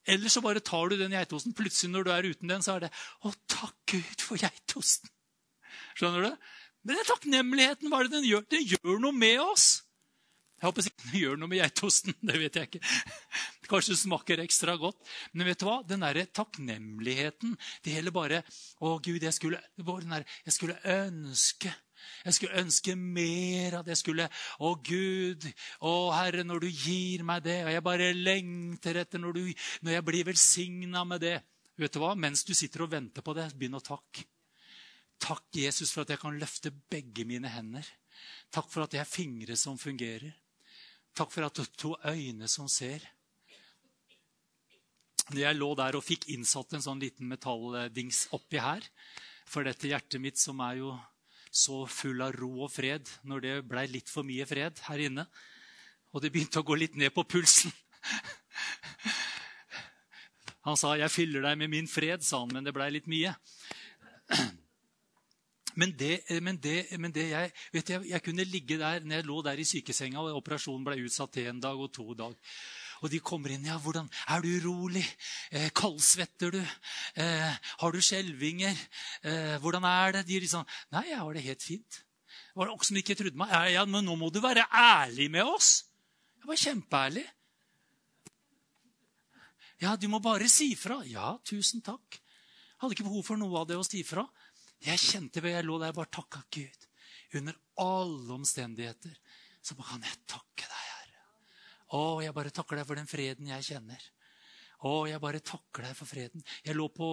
Eller 0.06 0.32
så 0.32 0.42
bare 0.44 0.62
tar 0.62 0.90
du 0.90 0.96
den 1.00 1.14
geitosten. 1.16 1.54
Plutselig 1.56 1.92
når 1.92 2.06
du 2.06 2.12
er 2.14 2.28
uten 2.30 2.52
den, 2.52 2.62
så 2.62 2.76
er 2.76 2.86
det 2.86 2.92
'Å, 2.92 3.34
takk 3.50 3.74
Gud 3.90 4.22
for 4.22 4.38
geitosten'. 4.38 5.10
Skjønner 5.96 6.28
du? 6.28 6.46
Men 6.86 7.00
er 7.00 7.08
takknemligheten. 7.08 7.90
Hva 7.90 8.00
er 8.00 8.08
det 8.08 8.18
den 8.20 8.28
gjør? 8.28 8.46
Den 8.48 8.62
gjør 8.62 9.00
noe 9.02 9.12
med 9.12 9.40
oss. 9.42 9.82
Jeg 10.56 10.70
håper 10.70 10.86
ikke 10.86 11.10
den 11.10 11.20
gjør 11.20 11.40
noe 11.40 11.50
med 11.52 11.60
geitosten. 11.60 12.14
Det 12.28 12.38
vet 12.40 12.56
jeg 12.56 12.68
ikke. 12.70 12.80
Kanskje 13.66 13.92
det 13.92 14.00
smaker 14.00 14.42
ekstra 14.44 14.76
godt. 14.80 15.00
Men 15.34 15.50
vet 15.50 15.60
du 15.60 15.66
hva? 15.68 15.80
Den 15.84 16.04
derre 16.06 16.24
takknemligheten 16.30 17.56
Det 17.84 17.96
gjelder 17.96 18.14
bare 18.14 18.38
Å, 18.80 18.94
Gud, 19.02 19.26
jeg 19.26 19.34
skulle, 19.34 19.60
jeg 19.76 20.54
skulle 20.54 20.78
ønske 20.94 21.74
jeg 22.24 22.36
skulle 22.36 22.62
ønske 22.62 22.94
mer 22.98 23.78
av 23.78 23.84
det. 23.84 23.94
Jeg 23.94 24.02
skulle 24.02 24.28
Å, 24.60 24.72
Gud, 24.84 25.46
å 25.86 25.92
Herre, 26.14 26.44
når 26.46 26.66
du 26.66 26.68
gir 26.70 27.24
meg 27.26 27.44
det 27.44 27.58
Og 27.64 27.72
jeg 27.72 27.84
bare 27.86 28.12
lengter 28.14 29.00
etter 29.02 29.22
når, 29.22 29.36
du, 29.38 29.66
når 29.86 29.98
jeg 29.98 30.06
blir 30.10 30.30
velsigna 30.30 31.04
med 31.08 31.22
det. 31.24 31.36
Vet 31.76 31.92
du 31.92 32.00
hva? 32.00 32.14
Mens 32.18 32.44
du 32.46 32.54
sitter 32.56 32.86
og 32.86 32.92
venter 32.94 33.24
på 33.24 33.34
det, 33.36 33.50
begynn 33.56 33.76
å 33.76 33.84
takke. 33.84 34.24
Takk, 35.20 35.46
Jesus, 35.56 35.92
for 35.92 36.04
at 36.04 36.12
jeg 36.12 36.20
kan 36.20 36.36
løfte 36.40 36.72
begge 36.92 37.24
mine 37.28 37.48
hender. 37.52 37.86
Takk 38.52 38.68
for 38.72 38.84
at 38.84 38.94
jeg 38.94 39.02
har 39.02 39.08
fingre 39.08 39.56
som 39.60 39.78
fungerer. 39.80 40.32
Takk 41.16 41.32
for 41.32 41.46
at 41.46 41.56
du 41.56 41.64
to 41.76 41.94
øyne 42.04 42.48
som 42.48 42.68
ser. 42.68 43.04
Når 45.32 45.40
jeg 45.42 45.58
lå 45.58 45.68
der 45.78 45.96
og 45.98 46.04
fikk 46.04 46.28
innsatt 46.32 46.76
en 46.76 46.84
sånn 46.84 47.00
liten 47.02 47.26
metalldings 47.26 48.28
oppi 48.36 48.60
her 48.62 48.84
For 49.50 49.66
dette 49.66 49.88
hjertet 49.90 50.22
mitt, 50.22 50.38
som 50.38 50.60
er 50.62 50.78
jo 50.78 50.92
så 51.56 51.84
full 51.88 52.20
av 52.24 52.34
ro 52.36 52.50
og 52.66 52.72
fred 52.72 53.08
når 53.24 53.44
det 53.44 53.54
blei 53.70 53.86
litt 53.90 54.10
for 54.12 54.26
mye 54.26 54.46
fred 54.48 54.82
her 54.88 55.02
inne. 55.08 55.24
Og 56.12 56.22
det 56.22 56.30
begynte 56.34 56.60
å 56.60 56.66
gå 56.66 56.76
litt 56.78 56.96
ned 56.98 57.14
på 57.16 57.24
pulsen. 57.24 57.72
Han 60.66 60.76
sa, 60.76 60.96
'Jeg 60.96 61.10
fyller 61.10 61.42
deg 61.42 61.58
med 61.58 61.70
min 61.70 61.86
fred', 61.86 62.24
sa 62.26 62.40
han, 62.42 62.50
men 62.52 62.64
det 62.64 62.74
blei 62.74 62.90
litt 62.90 63.06
mye. 63.06 63.34
Men 65.76 65.92
det, 65.92 66.40
men 66.42 66.56
det, 66.56 66.98
men 66.98 67.12
det 67.12 67.28
jeg, 67.28 67.50
vet 67.72 67.90
jeg, 67.90 68.08
jeg 68.08 68.22
kunne 68.24 68.44
ligge 68.48 68.78
der 68.80 69.04
når 69.04 69.16
jeg 69.16 69.26
lå 69.28 69.42
der 69.44 69.60
i 69.60 69.64
sykesenga, 69.68 70.22
og 70.24 70.38
operasjonen 70.40 70.86
ble 70.86 71.02
utsatt 71.04 71.34
til 71.36 71.50
en 71.50 71.60
dag 71.60 71.76
og 71.76 71.92
to 71.92 72.14
dag. 72.16 72.32
Og 73.02 73.10
de 73.12 73.20
kommer 73.20 73.52
inn. 73.52 73.64
ja, 73.64 73.78
hvordan, 73.78 74.08
'Er 74.28 74.40
du 74.40 74.48
urolig? 74.60 75.06
Eh, 75.50 75.70
kaldsvetter 75.70 76.50
du? 76.50 76.60
Eh, 77.16 77.58
har 77.80 77.92
du 77.92 77.98
skjelvinger? 78.00 78.76
Eh, 79.22 79.58
hvordan 79.58 79.84
er 79.84 80.12
det?' 80.12 80.26
De 80.26 80.40
liksom 80.40 80.66
'Nei, 80.92 81.08
jeg 81.08 81.18
har 81.18 81.32
det 81.32 81.42
helt 81.42 81.62
fint'. 81.62 82.02
Det 82.56 82.56
var 82.56 82.84
som 82.84 82.96
ikke 82.96 83.14
trodde 83.14 83.36
meg. 83.36 83.72
Ja, 83.72 83.84
men 83.84 84.04
nå 84.04 84.16
må 84.16 84.32
du 84.32 84.40
være 84.40 84.66
ærlig 84.72 85.30
med 85.30 85.44
oss. 85.44 85.84
Jeg 86.40 86.48
var 86.48 86.56
kjempeærlig. 86.56 87.26
Ja, 89.80 89.96
du 89.96 90.08
må 90.08 90.22
bare 90.24 90.48
si 90.48 90.74
fra. 90.74 91.02
Ja, 91.04 91.36
tusen 91.44 91.82
takk. 91.82 92.16
Jeg 92.16 92.80
hadde 92.80 92.96
ikke 92.96 93.08
behov 93.08 93.24
for 93.24 93.36
noe 93.36 93.60
av 93.60 93.68
det 93.68 93.76
å 93.76 93.84
si 93.84 94.02
fra. 94.02 94.24
Jeg 94.84 95.00
kjente 95.02 95.42
ved 95.44 95.56
jeg 95.56 95.66
lå 95.68 95.78
der, 95.80 95.92
bare 95.96 96.12
takka 96.12 96.42
Gud. 96.52 96.88
Under 97.36 97.56
alle 97.82 98.36
omstendigheter 98.36 99.16
så 99.64 99.76
kan 99.80 100.04
jeg 100.04 100.24
takke 100.28 100.64
deg. 100.64 100.85
Å, 101.94 102.18
jeg 102.24 102.34
bare 102.34 102.50
takker 102.50 102.80
deg 102.80 102.88
for 102.88 102.98
den 102.98 103.06
freden 103.10 103.50
jeg 103.52 103.66
kjenner. 103.68 104.02
Å, 104.86 105.06
jeg 105.08 105.22
bare 105.22 105.44
takker 105.44 105.86
deg 105.86 105.94
for 105.96 106.10
freden. 106.10 106.42
Jeg 106.66 106.76
lå 106.76 106.88
på 106.92 107.08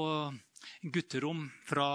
gutterom 0.94 1.46
fra 1.68 1.88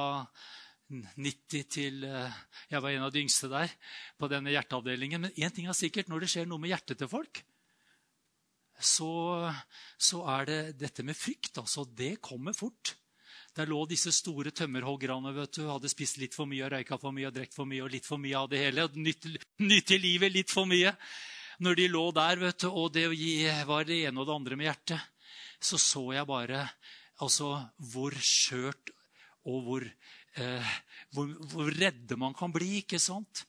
90 0.88 1.66
til 1.68 2.04
eh, 2.08 2.36
Jeg 2.70 2.80
var 2.80 2.94
en 2.94 3.04
av 3.04 3.12
de 3.12 3.20
yngste 3.20 3.50
der 3.52 3.72
på 4.16 4.30
denne 4.30 4.54
hjerteavdelingen. 4.54 5.26
Men 5.26 5.34
én 5.36 5.52
ting 5.54 5.68
er 5.68 5.76
sikkert. 5.76 6.08
Når 6.08 6.24
det 6.24 6.30
skjer 6.32 6.48
noe 6.48 6.62
med 6.62 6.72
hjertet 6.72 7.02
til 7.02 7.10
folk, 7.10 7.42
så, 8.78 9.10
så 9.98 10.22
er 10.38 10.48
det 10.48 10.60
dette 10.80 11.04
med 11.04 11.18
frykt. 11.18 11.58
altså, 11.58 11.84
Det 11.84 12.16
kommer 12.24 12.56
fort. 12.56 12.94
Der 13.58 13.66
lå 13.66 13.82
disse 13.90 14.12
store 14.14 14.54
tømmerhoggerne. 14.54 15.34
Hadde 15.34 15.90
spist 15.90 16.22
litt 16.22 16.36
for 16.36 16.48
mye 16.48 16.70
røyka 16.70 16.96
for 17.02 17.12
mye 17.12 17.34
drukket 17.34 17.58
for 17.58 17.68
mye 17.68 17.82
og 17.84 17.92
litt 17.92 18.06
for 18.06 18.22
mye 18.22 18.38
av 18.38 18.48
det 18.54 18.62
hele. 18.62 18.86
og 18.86 18.96
Nytt 18.96 19.92
i 19.92 20.00
livet 20.00 20.32
litt 20.32 20.54
for 20.54 20.70
mye 20.70 20.94
når 21.64 21.78
de 21.78 21.88
lå 21.90 22.04
der, 22.14 22.40
vet 22.42 22.62
du, 22.62 22.68
og 22.70 22.92
det 22.94 23.08
var 23.66 23.86
det 23.88 24.02
ene 24.06 24.20
og 24.20 24.28
det 24.28 24.36
andre 24.36 24.58
med 24.58 24.68
hjertet, 24.68 25.00
så 25.58 25.78
så 25.80 26.04
jeg 26.14 26.28
bare 26.28 26.62
altså, 27.24 27.50
hvor 27.90 28.14
skjørt 28.22 28.92
og 29.48 29.62
hvor, 29.66 29.86
eh, 30.38 30.74
hvor, 31.14 31.30
hvor 31.50 31.70
redde 31.74 32.18
man 32.20 32.36
kan 32.36 32.52
bli. 32.54 32.78
ikke 32.82 33.00
sant? 33.02 33.44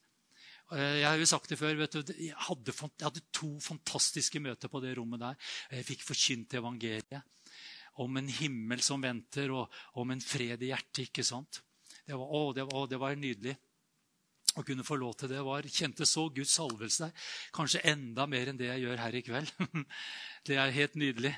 Jeg 0.70 1.02
har 1.02 1.18
jo 1.18 1.26
sagt 1.26 1.50
det 1.50 1.58
før. 1.58 1.74
vet 1.74 1.96
du, 1.98 2.12
jeg 2.14 2.34
hadde, 2.46 2.72
jeg 2.72 3.06
hadde 3.06 3.22
to 3.34 3.48
fantastiske 3.58 4.38
møter 4.42 4.70
på 4.70 4.80
det 4.82 4.94
rommet 4.98 5.18
der. 5.22 5.38
Jeg 5.74 5.86
fikk 5.88 6.04
forkynt 6.06 6.54
evangeliet 6.54 7.22
om 8.00 8.16
en 8.16 8.28
himmel 8.30 8.82
som 8.82 9.02
venter, 9.02 9.50
og 9.50 9.66
om 9.98 10.14
en 10.14 10.22
fred 10.22 10.62
i 10.62 10.70
hjertet. 10.70 11.08
ikke 11.08 11.26
sant? 11.26 11.60
Det 12.06 12.14
var, 12.14 12.26
å, 12.26 12.52
det 12.54 12.64
var, 12.70 12.86
det 12.90 13.00
var 13.02 13.18
nydelig 13.18 13.56
å 14.58 14.64
kunne 14.66 14.84
få 14.86 14.96
lov 14.98 15.14
til 15.18 15.30
det. 15.30 15.40
var, 15.46 15.66
Kjente 15.70 16.06
så 16.08 16.26
Guds 16.34 16.54
salvelse 16.58 17.06
der. 17.06 17.28
Kanskje 17.54 17.82
enda 17.92 18.26
mer 18.30 18.50
enn 18.50 18.58
det 18.58 18.70
jeg 18.70 18.84
gjør 18.84 19.02
her 19.04 19.18
i 19.18 19.22
kveld. 19.26 19.52
Det 20.48 20.56
er 20.56 20.72
helt 20.72 20.94
nydelig. 20.96 21.34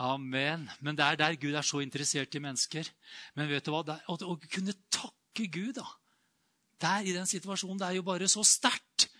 Amen. 0.00 0.62
Men 0.80 0.96
det 0.96 1.04
er 1.04 1.18
der 1.20 1.34
Gud 1.36 1.52
er 1.58 1.66
så 1.66 1.82
interessert 1.84 2.32
i 2.38 2.40
mennesker. 2.40 2.88
Men 3.36 3.50
vet 3.50 3.66
du 3.66 3.68
hva? 3.74 3.82
å, 4.08 4.16
å 4.16 4.36
kunne 4.48 4.72
takke 4.88 5.44
Gud 5.52 5.76
da. 5.76 5.84
der 6.80 7.04
i 7.04 7.12
den 7.12 7.28
situasjonen, 7.28 7.82
det 7.82 7.90
er 7.90 7.98
jo 7.98 8.06
bare 8.06 8.30
så 8.32 8.40
sterkt. 8.48 9.10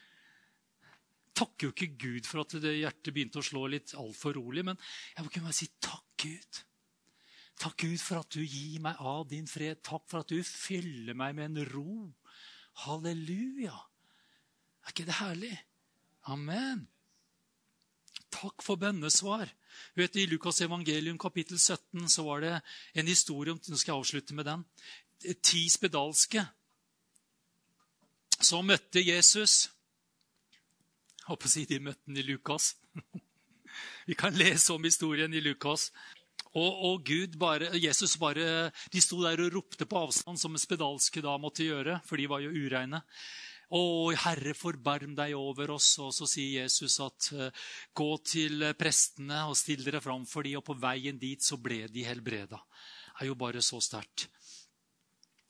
Takker 1.36 1.68
jo 1.68 1.74
ikke 1.74 1.90
Gud 2.00 2.24
for 2.24 2.46
at 2.46 2.56
det 2.64 2.78
hjertet 2.78 3.12
begynte 3.12 3.42
å 3.42 3.44
slå 3.44 3.66
litt 3.68 3.92
altfor 4.00 4.38
rolig, 4.40 4.64
men 4.64 4.80
jeg 5.12 5.26
må 5.26 5.34
kunne 5.34 5.50
bare 5.50 5.60
si 5.60 5.68
takk, 5.84 6.08
Gud. 6.24 6.62
Takk, 7.60 7.76
Gud, 7.84 8.00
for 8.00 8.24
at 8.24 8.32
du 8.32 8.40
gir 8.40 8.80
meg 8.88 8.96
av 9.04 9.28
din 9.28 9.44
fred. 9.48 9.84
Takk 9.84 10.08
for 10.08 10.24
at 10.24 10.32
du 10.32 10.40
fyller 10.40 11.12
meg 11.12 11.36
med 11.36 11.52
en 11.52 11.68
ro 11.76 12.06
Halleluja! 12.84 13.74
Er 14.84 14.92
ikke 14.92 15.06
det 15.08 15.18
herlig? 15.20 15.54
Amen. 16.30 16.86
Takk 18.30 18.62
for 18.62 18.76
bønnesvar. 18.76 19.48
Du 19.94 20.02
Vet, 20.02 20.16
I 20.16 20.26
Lukas 20.26 20.60
evangelium 20.60 21.18
kapittel 21.18 21.58
17 21.58 22.08
så 22.08 22.24
var 22.26 22.40
det 22.44 22.52
en 22.94 23.08
historie 23.08 23.52
om, 23.52 23.60
nå 23.68 23.76
skal 23.76 23.92
jeg 23.92 23.98
avslutte 23.98 24.36
med 24.36 24.44
den, 24.48 24.64
ti 25.42 25.66
spedalske 25.72 26.44
som 28.40 28.66
møtte 28.68 29.00
Jesus. 29.00 29.70
Jeg 31.16 31.30
håper 31.30 31.48
å 31.48 31.52
si 31.52 31.64
de 31.66 31.80
møtte 31.82 32.04
ham 32.06 32.18
i 32.20 32.26
Lukas. 32.26 32.74
Vi 34.08 34.14
kan 34.14 34.36
lese 34.36 34.74
om 34.74 34.84
historien 34.84 35.32
i 35.34 35.42
Lukas. 35.42 35.90
Og, 36.56 36.78
og 36.88 37.02
Gud 37.04 37.36
bare, 37.40 37.68
Jesus 37.76 38.16
bare, 38.20 38.70
De 38.92 39.02
sto 39.04 39.20
der 39.24 39.42
og 39.44 39.52
ropte 39.58 39.88
på 39.88 39.98
avstand, 40.06 40.40
som 40.40 40.56
spedalske 40.58 41.20
da 41.24 41.36
måtte 41.40 41.66
gjøre, 41.66 42.00
for 42.06 42.16
de 42.16 42.30
var 42.30 42.44
jo 42.44 42.54
ureine. 42.54 43.02
Å, 43.76 43.80
Herre, 44.22 44.54
forbarm 44.54 45.16
deg 45.18 45.34
over 45.36 45.74
oss. 45.74 45.90
Og 46.00 46.14
så 46.14 46.28
sier 46.30 46.62
Jesus 46.62 47.00
at 47.02 47.32
gå 47.96 48.10
til 48.24 48.62
prestene 48.78 49.42
og 49.50 49.58
still 49.58 49.82
dere 49.84 50.00
fram 50.04 50.24
for 50.28 50.46
dem, 50.46 50.60
og 50.60 50.66
på 50.68 50.78
veien 50.80 51.18
dit 51.18 51.42
så 51.42 51.58
ble 51.60 51.84
de 51.92 52.06
helbreda. 52.06 52.62
Det 53.16 53.24
er 53.24 53.30
jo 53.32 53.38
bare 53.40 53.64
så 53.64 53.80
sterkt. 53.82 54.28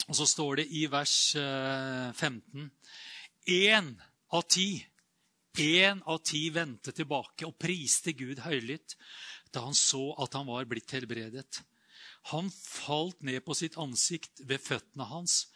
Og 0.06 0.14
så 0.14 0.26
står 0.26 0.60
det 0.60 0.66
i 0.78 0.84
vers 0.90 1.16
uh, 1.38 2.12
15 2.14 2.70
Én 3.50 3.88
av 4.34 4.44
ti 4.50 4.68
Én 5.58 6.02
av 6.04 6.20
ti 6.26 6.44
vendte 6.52 6.92
tilbake 6.92 7.46
og 7.48 7.56
priste 7.58 8.12
Gud 8.12 8.42
høylytt 8.44 8.94
da 9.56 9.64
han 9.64 9.76
så 9.76 10.10
at 10.20 10.36
han 10.36 10.48
var 10.48 10.68
blitt 10.68 10.92
helbredet. 10.92 11.62
Han 12.32 12.50
falt 12.50 13.22
ned 13.24 13.40
på 13.46 13.54
sitt 13.56 13.78
ansikt 13.80 14.42
ved 14.44 14.60
føttene 14.60 15.06
hans 15.08 15.46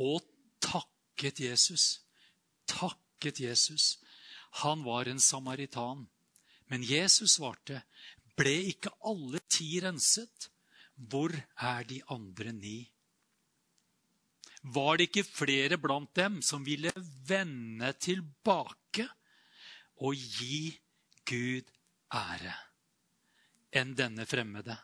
og 0.00 0.24
takket 0.64 1.42
Jesus. 1.44 1.84
Takket 2.66 3.42
Jesus. 3.44 3.98
Han 4.64 4.82
var 4.86 5.10
en 5.10 5.20
samaritan. 5.20 6.08
Men 6.66 6.82
Jesus 6.82 7.36
svarte, 7.36 7.82
'Ble 8.34 8.54
ikke 8.72 8.90
alle 9.04 9.38
ti 9.48 9.78
renset? 9.84 10.50
Hvor 10.96 11.30
er 11.60 11.84
de 11.84 12.00
andre 12.10 12.52
ni?' 12.52 12.90
Var 14.64 14.96
det 14.96 15.10
ikke 15.10 15.28
flere 15.28 15.76
blant 15.76 16.14
dem 16.16 16.40
som 16.42 16.64
ville 16.64 16.90
vende 17.28 17.92
tilbake 18.00 19.04
og 20.00 20.16
gi 20.16 20.80
Gud 21.28 21.68
ære? 22.08 22.54
Enn 23.74 23.94
denne 23.98 24.26
fremmede. 24.26 24.76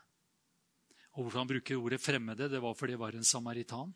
Og 1.15 1.25
Hvorfor 1.25 1.43
han 1.43 1.47
bruker 1.47 1.79
ordet 1.79 2.01
'fremmede', 2.01 2.49
det 2.49 2.61
var 2.61 2.73
fordi 2.73 2.93
det 2.93 2.99
var 2.99 3.15
en 3.15 3.23
samaritan. 3.23 3.93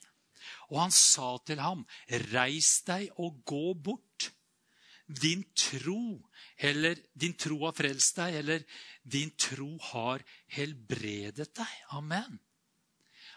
Og 0.70 0.82
han 0.82 0.92
sa 0.92 1.38
til 1.46 1.60
ham, 1.60 1.86
'Reis 2.10 2.82
deg 2.88 3.10
og 3.18 3.44
gå 3.46 3.74
bort.' 3.74 4.32
Din 5.08 5.44
tro, 5.54 6.30
eller 6.58 6.96
din 7.14 7.34
tro 7.38 7.60
har 7.66 7.76
frelst 7.78 8.16
deg, 8.16 8.36
eller 8.36 8.64
din 9.04 9.30
tro 9.38 9.78
har 9.78 10.24
helbredet 10.48 11.54
deg. 11.54 11.74
Amen. 11.94 12.40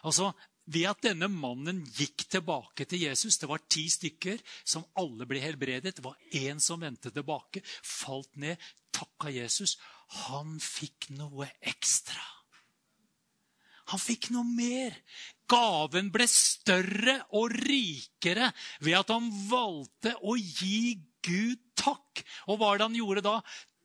Altså, 0.03 0.33
ved 0.64 0.87
at 0.88 1.03
denne 1.03 1.29
mannen 1.29 1.83
gikk 1.85 2.25
tilbake 2.29 2.85
til 2.85 3.01
Jesus 3.03 3.38
Det 3.38 3.49
var 3.49 3.61
ti 3.68 3.87
stykker 3.88 4.40
som 4.64 4.85
alle 4.97 5.27
ble 5.27 5.40
helbredet. 5.40 5.97
Det 5.97 6.05
var 6.05 6.16
én 6.33 6.61
som 6.61 6.81
vendte 6.81 7.11
tilbake, 7.11 7.62
falt 7.83 8.37
ned, 8.37 8.57
takka 8.92 9.29
Jesus 9.29 9.77
han 10.29 10.57
fikk 10.62 11.11
noe 11.16 11.49
ekstra. 11.61 12.23
Han 13.92 14.01
fikk 14.01 14.31
noe 14.35 14.44
mer. 14.44 14.97
Gaven 15.49 16.11
ble 16.12 16.27
større 16.29 17.16
og 17.38 17.55
rikere 17.57 18.51
ved 18.85 18.99
at 18.99 19.12
han 19.14 19.31
valgte 19.49 20.12
å 20.21 20.37
gi 20.37 20.99
Gud 21.25 21.62
takk. 21.79 22.23
Og 22.49 22.59
hva 22.59 22.66
var 22.66 22.79
det 22.79 22.88
han 22.90 22.99
gjorde 22.99 23.25
da? 23.25 23.37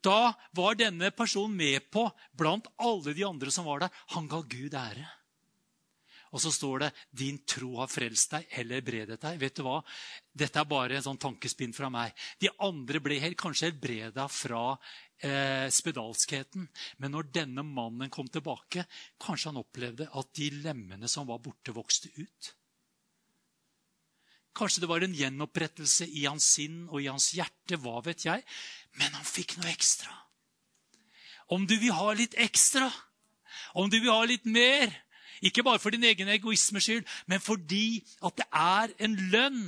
Da 0.04 0.34
var 0.58 0.76
denne 0.76 1.14
personen 1.16 1.56
med 1.56 1.88
på, 1.92 2.04
blant 2.36 2.68
alle 2.84 3.16
de 3.16 3.24
andre 3.24 3.52
som 3.56 3.68
var 3.68 3.86
der, 3.86 3.94
han 4.16 4.28
ga 4.32 4.42
Gud 4.44 4.76
ære. 4.76 5.08
Og 6.34 6.42
så 6.42 6.52
står 6.52 6.80
det 6.80 6.92
'din 7.14 7.38
tro 7.46 7.76
har 7.78 7.88
frelst 7.88 8.32
deg 8.34 8.48
eller 8.58 8.82
bredet 8.82 9.20
deg'. 9.22 9.38
Vet 9.40 9.56
du 9.56 9.64
hva? 9.64 9.84
Dette 10.34 10.60
er 10.60 10.66
bare 10.66 10.98
en 10.98 11.06
sånn 11.06 11.22
tankespinn 11.22 11.74
fra 11.74 11.90
meg. 11.94 12.14
De 12.42 12.50
andre 12.60 13.00
ble 13.00 13.20
helt, 13.22 13.38
kanskje 13.38 13.70
helbreda 13.70 14.28
fra 14.28 14.78
eh, 15.22 15.70
spedalskheten. 15.70 16.68
Men 16.98 17.12
når 17.14 17.30
denne 17.32 17.64
mannen 17.64 18.10
kom 18.10 18.28
tilbake, 18.28 18.88
kanskje 19.22 19.52
han 19.52 19.62
opplevde 19.62 20.10
at 20.10 20.34
de 20.34 20.50
lemmene 20.64 21.08
som 21.08 21.28
var 21.30 21.40
borte, 21.40 21.72
vokste 21.72 22.10
ut. 22.18 22.54
Kanskje 24.54 24.84
det 24.84 24.90
var 24.90 25.02
en 25.02 25.16
gjenopprettelse 25.18 26.06
i 26.06 26.26
hans 26.26 26.46
sinn 26.56 26.84
og 26.90 27.02
i 27.02 27.10
hans 27.10 27.32
hjerte. 27.34 27.78
hva 27.78 28.02
vet 28.06 28.26
jeg. 28.26 28.44
Men 28.98 29.14
han 29.14 29.26
fikk 29.26 29.58
noe 29.58 29.70
ekstra. 29.70 30.14
Om 31.50 31.66
du 31.68 31.78
vil 31.78 31.94
ha 31.94 32.14
litt 32.14 32.34
ekstra, 32.38 32.92
om 33.74 33.90
du 33.90 34.00
vil 34.00 34.14
ha 34.14 34.24
litt 34.26 34.46
mer, 34.46 35.03
ikke 35.44 35.64
bare 35.64 35.80
for 35.80 35.94
din 35.94 36.06
egen 36.08 36.30
egoismes 36.32 36.86
skyld, 36.88 37.08
men 37.28 37.42
fordi 37.44 38.04
at 38.26 38.38
det 38.40 38.48
er 38.52 38.94
en 39.06 39.18
lønn 39.34 39.64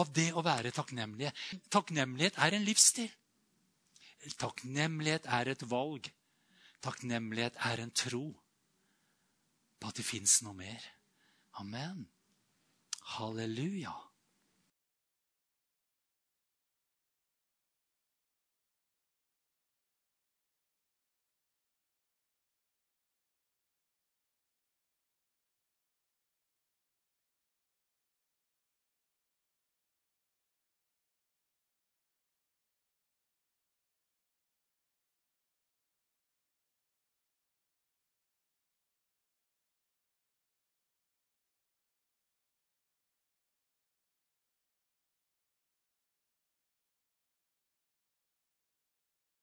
av 0.00 0.10
det 0.14 0.30
å 0.34 0.42
være 0.44 0.74
takknemlige. 0.74 1.32
Takknemlighet 1.70 2.38
er 2.42 2.56
en 2.56 2.66
livsstil. 2.66 3.10
Takknemlighet 4.40 5.28
er 5.30 5.52
et 5.52 5.62
valg. 5.70 6.08
Takknemlighet 6.84 7.56
er 7.64 7.82
en 7.84 7.92
tro 7.94 8.26
på 9.78 9.90
at 9.90 10.00
det 10.00 10.06
fins 10.06 10.40
noe 10.44 10.56
mer. 10.56 10.82
Amen. 11.60 12.06
Halleluja. 13.14 13.92